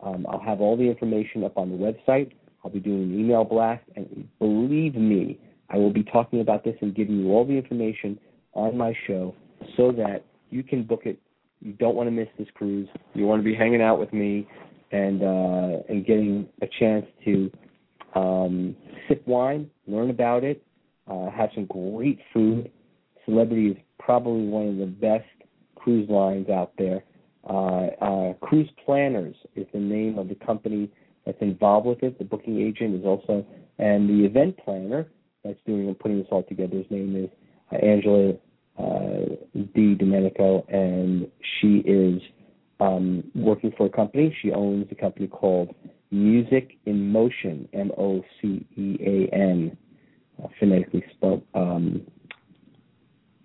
Um, 0.00 0.26
I'll 0.28 0.40
have 0.40 0.60
all 0.60 0.76
the 0.76 0.84
information 0.84 1.44
up 1.44 1.56
on 1.56 1.70
the 1.70 1.76
website. 1.76 2.32
I'll 2.64 2.70
be 2.70 2.80
doing 2.80 3.02
an 3.02 3.20
email 3.20 3.44
blast, 3.44 3.84
and 3.96 4.28
believe 4.38 4.94
me, 4.94 5.38
I 5.68 5.76
will 5.76 5.92
be 5.92 6.02
talking 6.02 6.40
about 6.40 6.64
this 6.64 6.76
and 6.80 6.94
giving 6.94 7.18
you 7.18 7.32
all 7.32 7.44
the 7.44 7.52
information 7.52 8.18
on 8.54 8.76
my 8.76 8.94
show 9.06 9.34
so 9.76 9.92
that 9.92 10.24
you 10.50 10.62
can 10.62 10.84
book 10.84 11.02
it. 11.04 11.18
You 11.60 11.72
don't 11.72 11.94
want 11.94 12.06
to 12.06 12.10
miss 12.10 12.28
this 12.38 12.48
cruise. 12.54 12.88
You 13.14 13.26
want 13.26 13.40
to 13.40 13.44
be 13.44 13.54
hanging 13.54 13.82
out 13.82 13.98
with 13.98 14.12
me 14.12 14.46
and 14.92 15.22
uh, 15.22 15.82
and 15.88 16.06
getting 16.06 16.48
a 16.62 16.66
chance 16.78 17.06
to 17.24 17.50
um, 18.14 18.76
sip 19.08 19.26
wine, 19.26 19.70
learn 19.86 20.10
about 20.10 20.44
it, 20.44 20.62
uh, 21.10 21.30
have 21.30 21.50
some 21.54 21.66
great 21.66 22.20
food. 22.32 22.70
Celebrity 23.24 23.68
is 23.70 23.76
probably 23.98 24.46
one 24.46 24.68
of 24.68 24.76
the 24.76 24.86
best 24.86 25.24
cruise 25.84 26.08
lines 26.08 26.48
out 26.48 26.72
there. 26.78 27.04
Uh, 27.48 27.88
uh, 28.00 28.32
cruise 28.40 28.70
Planners 28.86 29.36
is 29.54 29.66
the 29.74 29.78
name 29.78 30.18
of 30.18 30.28
the 30.28 30.34
company 30.34 30.90
that's 31.26 31.42
involved 31.42 31.86
with 31.86 32.02
it. 32.02 32.18
The 32.18 32.24
booking 32.24 32.58
agent 32.58 32.94
is 32.94 33.04
also, 33.04 33.44
and 33.78 34.08
the 34.08 34.24
event 34.24 34.56
planner 34.64 35.06
that's 35.44 35.58
doing 35.66 35.88
and 35.88 35.98
putting 35.98 36.18
this 36.18 36.26
all 36.30 36.42
together. 36.42 36.78
His 36.78 36.90
name 36.90 37.14
is 37.22 37.30
uh, 37.70 37.84
Angela 37.84 38.32
uh, 38.78 39.36
D. 39.74 39.94
Domenico, 39.94 40.64
and 40.68 41.28
she 41.60 41.82
is 41.84 42.22
um, 42.80 43.22
working 43.34 43.72
for 43.76 43.86
a 43.86 43.90
company. 43.90 44.34
She 44.40 44.50
owns 44.50 44.86
a 44.90 44.94
company 44.94 45.26
called 45.26 45.74
Music 46.10 46.78
in 46.86 47.12
Mocean, 47.12 47.68
M 47.74 47.90
O 47.98 48.24
C 48.40 48.66
E 48.76 48.96
A 49.00 49.34
N, 49.34 49.76
phonetically 50.58 51.04
spelled, 51.14 51.42
um, 51.54 52.02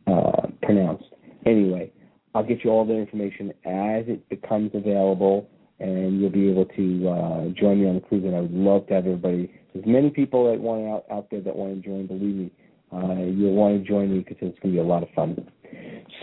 uh, 0.08 0.48
pronounced. 0.62 1.06
Anyway, 1.46 1.92
I'll 2.36 2.44
get 2.44 2.64
you 2.64 2.70
all 2.70 2.86
the 2.86 2.94
information 2.94 3.50
as 3.66 4.06
it 4.08 4.28
becomes 4.30 4.72
available, 4.74 5.50
and 5.80 6.20
you'll 6.20 6.30
be 6.30 6.50
able 6.50 6.66
to 6.66 7.10
uh, 7.10 7.60
join 7.60 7.82
me 7.82 7.88
on 7.88 7.96
the 7.96 8.02
cruise. 8.02 8.24
And 8.24 8.36
I 8.36 8.42
would 8.42 8.54
love 8.54 8.88
to 8.88 8.94
have 8.96 9.06
everybody. 9.06 9.52
There's 9.74 9.86
many 9.86 10.10
people 10.10 10.52
that 10.52 10.60
want 10.60 10.88
out 10.88 11.06
out 11.12 11.28
there 11.32 11.42
that 11.42 11.56
want 11.56 11.82
to 11.82 11.88
join. 11.88 12.08
Believe 12.08 12.36
me, 12.36 12.52
uh, 12.94 13.24
you'll 13.26 13.54
want 13.54 13.82
to 13.82 13.88
join 13.88 14.12
me 14.12 14.20
because 14.20 14.38
it's 14.42 14.60
going 14.60 14.76
to 14.76 14.82
be 14.82 14.84
a 14.84 14.84
lot 14.84 15.04
of 15.04 15.10
fun. 15.16 15.50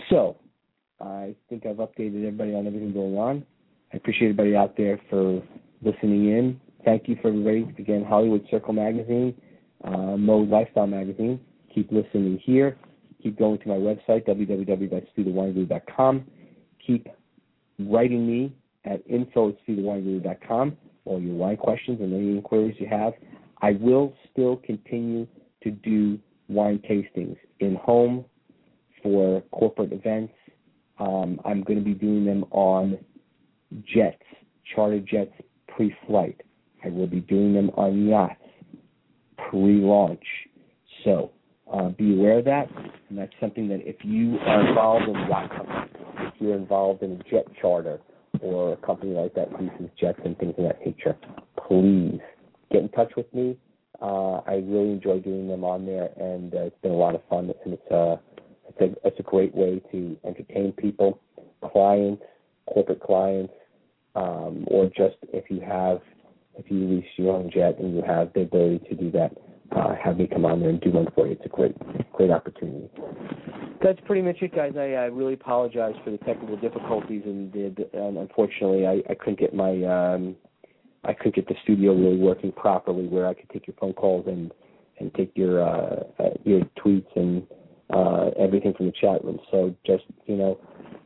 So, 0.09 0.37
I 1.01 1.35
think 1.49 1.65
I've 1.65 1.77
updated 1.77 2.25
everybody 2.25 2.55
on 2.55 2.67
everything 2.67 2.93
going 2.93 3.17
on. 3.17 3.45
I 3.93 3.97
appreciate 3.97 4.29
everybody 4.29 4.55
out 4.55 4.75
there 4.77 4.99
for 5.09 5.41
listening 5.81 6.31
in. 6.31 6.61
Thank 6.85 7.07
you 7.07 7.17
for 7.21 7.29
everybody. 7.29 7.73
Again, 7.77 8.05
Hollywood 8.07 8.45
Circle 8.49 8.73
Magazine, 8.73 9.33
uh, 9.83 10.17
Mode 10.17 10.49
Lifestyle 10.49 10.87
Magazine. 10.87 11.39
Keep 11.73 11.91
listening 11.91 12.39
here. 12.43 12.77
Keep 13.21 13.39
going 13.39 13.59
to 13.59 13.67
my 13.67 13.75
website, 13.75 14.27
www.stuthewineguru.com. 14.27 16.25
Keep 16.85 17.07
writing 17.79 18.27
me 18.27 18.55
at 18.85 19.01
info 19.07 19.55
all 21.05 21.21
your 21.21 21.35
wine 21.35 21.57
questions 21.57 21.99
and 22.01 22.13
any 22.13 22.31
inquiries 22.31 22.75
you 22.79 22.87
have. 22.87 23.13
I 23.61 23.71
will 23.79 24.13
still 24.31 24.57
continue 24.57 25.27
to 25.63 25.71
do 25.71 26.19
wine 26.47 26.79
tastings 26.89 27.37
in 27.59 27.75
home 27.75 28.25
for 29.01 29.41
corporate 29.51 29.93
events. 29.93 30.33
Um, 30.99 31.39
I'm 31.45 31.63
going 31.63 31.79
to 31.79 31.85
be 31.85 31.93
doing 31.93 32.25
them 32.25 32.45
on 32.51 32.97
jets, 33.83 34.23
charter 34.75 34.99
jets 34.99 35.33
pre-flight. 35.67 36.41
I 36.83 36.89
will 36.89 37.07
be 37.07 37.21
doing 37.21 37.53
them 37.53 37.69
on 37.71 38.07
yachts 38.07 38.41
pre-launch. 39.49 40.23
So 41.03 41.31
uh, 41.73 41.89
be 41.89 42.13
aware 42.15 42.39
of 42.39 42.45
that, 42.45 42.69
and 43.09 43.17
that's 43.17 43.33
something 43.39 43.67
that 43.69 43.81
if 43.87 43.97
you 44.03 44.37
are 44.39 44.67
involved 44.67 45.07
in 45.07 45.15
yacht 45.29 45.49
company, 45.49 45.91
if 46.19 46.33
you're 46.39 46.55
involved 46.55 47.03
in 47.03 47.13
a 47.13 47.29
jet 47.29 47.45
charter 47.59 47.99
or 48.41 48.73
a 48.73 48.77
company 48.77 49.13
like 49.13 49.33
that 49.33 49.51
leases 49.59 49.89
jets 49.99 50.19
and 50.23 50.37
things 50.37 50.53
of 50.57 50.63
that 50.65 50.79
nature, 50.85 51.15
please 51.67 52.19
get 52.71 52.81
in 52.81 52.89
touch 52.89 53.11
with 53.17 53.31
me. 53.33 53.57
Uh, 54.01 54.41
I 54.45 54.63
really 54.65 54.91
enjoy 54.91 55.19
doing 55.19 55.47
them 55.47 55.63
on 55.63 55.85
there, 55.85 56.09
and 56.17 56.53
uh, 56.53 56.63
it's 56.63 56.81
been 56.81 56.91
a 56.91 56.95
lot 56.95 57.15
of 57.15 57.21
fun, 57.29 57.51
and 57.65 57.73
it's 57.73 57.91
a 57.91 58.19
it's 58.69 58.81
a 58.81 59.07
it's 59.07 59.19
a 59.19 59.23
great 59.23 59.55
way 59.55 59.81
to 59.91 60.17
entertain 60.25 60.71
people, 60.73 61.19
clients, 61.71 62.23
corporate 62.67 63.01
clients, 63.01 63.53
um, 64.15 64.65
or 64.67 64.85
just 64.85 65.15
if 65.33 65.49
you 65.49 65.61
have 65.61 65.99
if 66.57 66.69
you 66.69 66.87
lease 66.87 67.05
your 67.17 67.35
own 67.35 67.51
jet 67.51 67.79
and 67.79 67.95
you 67.95 68.03
have 68.03 68.31
the 68.33 68.41
ability 68.41 68.79
to 68.89 68.95
do 68.95 69.11
that, 69.11 69.31
uh, 69.75 69.95
have 70.03 70.17
me 70.17 70.27
come 70.27 70.45
on 70.45 70.59
there 70.59 70.69
and 70.69 70.81
do 70.81 70.91
one 70.91 71.07
for 71.15 71.27
you. 71.27 71.33
It's 71.33 71.45
a 71.45 71.49
great 71.49 71.75
great 72.13 72.31
opportunity. 72.31 72.89
That's 73.83 73.99
pretty 74.05 74.21
much 74.21 74.37
it, 74.41 74.55
guys. 74.55 74.73
I, 74.75 74.93
I 74.93 75.05
really 75.05 75.33
apologize 75.33 75.93
for 76.03 76.09
the 76.09 76.17
technical 76.19 76.57
difficulties, 76.57 77.21
and, 77.25 77.51
the, 77.53 77.87
and 77.93 78.17
unfortunately, 78.17 78.87
I, 78.87 79.03
I 79.09 79.15
couldn't 79.15 79.39
get 79.39 79.53
my 79.53 79.83
um, 79.83 80.35
I 81.03 81.13
couldn't 81.13 81.35
get 81.35 81.47
the 81.47 81.55
studio 81.63 81.93
really 81.93 82.17
working 82.17 82.51
properly, 82.51 83.07
where 83.07 83.27
I 83.27 83.33
could 83.33 83.49
take 83.49 83.67
your 83.67 83.75
phone 83.79 83.93
calls 83.93 84.25
and 84.27 84.51
and 84.99 85.13
take 85.13 85.31
your 85.35 85.61
uh, 85.63 86.03
uh, 86.19 86.29
your 86.43 86.61
tweets 86.83 87.15
and 87.15 87.45
uh, 87.93 88.31
everything 88.39 88.73
from 88.73 88.87
the 88.87 88.93
chat 88.99 89.23
room. 89.23 89.39
So 89.51 89.75
just 89.85 90.03
you 90.25 90.35
know, 90.35 90.59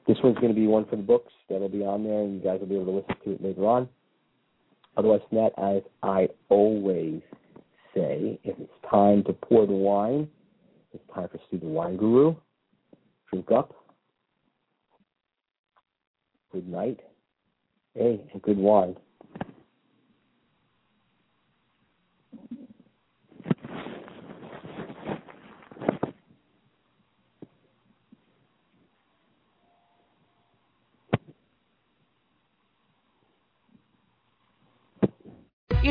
this 0.08 0.18
one's 0.24 0.38
going 0.38 0.54
to 0.54 0.60
be 0.60 0.68
one 0.68 0.86
for 0.86 0.96
the 0.96 1.04
books 1.04 1.34
that'll 1.50 1.70
be 1.70 1.84
on 1.84 2.04
there, 2.04 2.22
and 2.22 2.36
you 2.36 2.42
guys 2.42 2.60
will 2.60 2.68
be 2.68 2.76
able 2.76 2.86
to 2.86 2.92
listen 2.92 3.16
to 3.26 3.32
it 3.32 3.44
later 3.44 3.68
on. 3.68 3.90
Otherwise, 4.98 5.22
than 5.32 5.44
that, 5.44 5.54
as 5.58 5.84
I 6.04 6.30
always 6.50 7.22
say, 7.96 8.40
if 8.44 8.58
it's 8.60 8.72
time 8.90 9.24
to 9.24 9.34
pour 9.34 9.66
the 9.66 9.74
wine, 9.74 10.28
it's 10.94 11.04
time 11.14 11.30
for 11.30 11.40
Stu 11.48 11.60
the 11.60 11.68
Wine 11.68 11.98
Guru. 11.98 12.36
Drink 13.30 13.52
up. 13.52 13.74
Good 16.52 16.68
night. 16.68 17.00
Hey, 17.94 18.22
and 18.34 18.42
good 18.42 18.58
wine. 18.58 18.96
It 35.84 35.91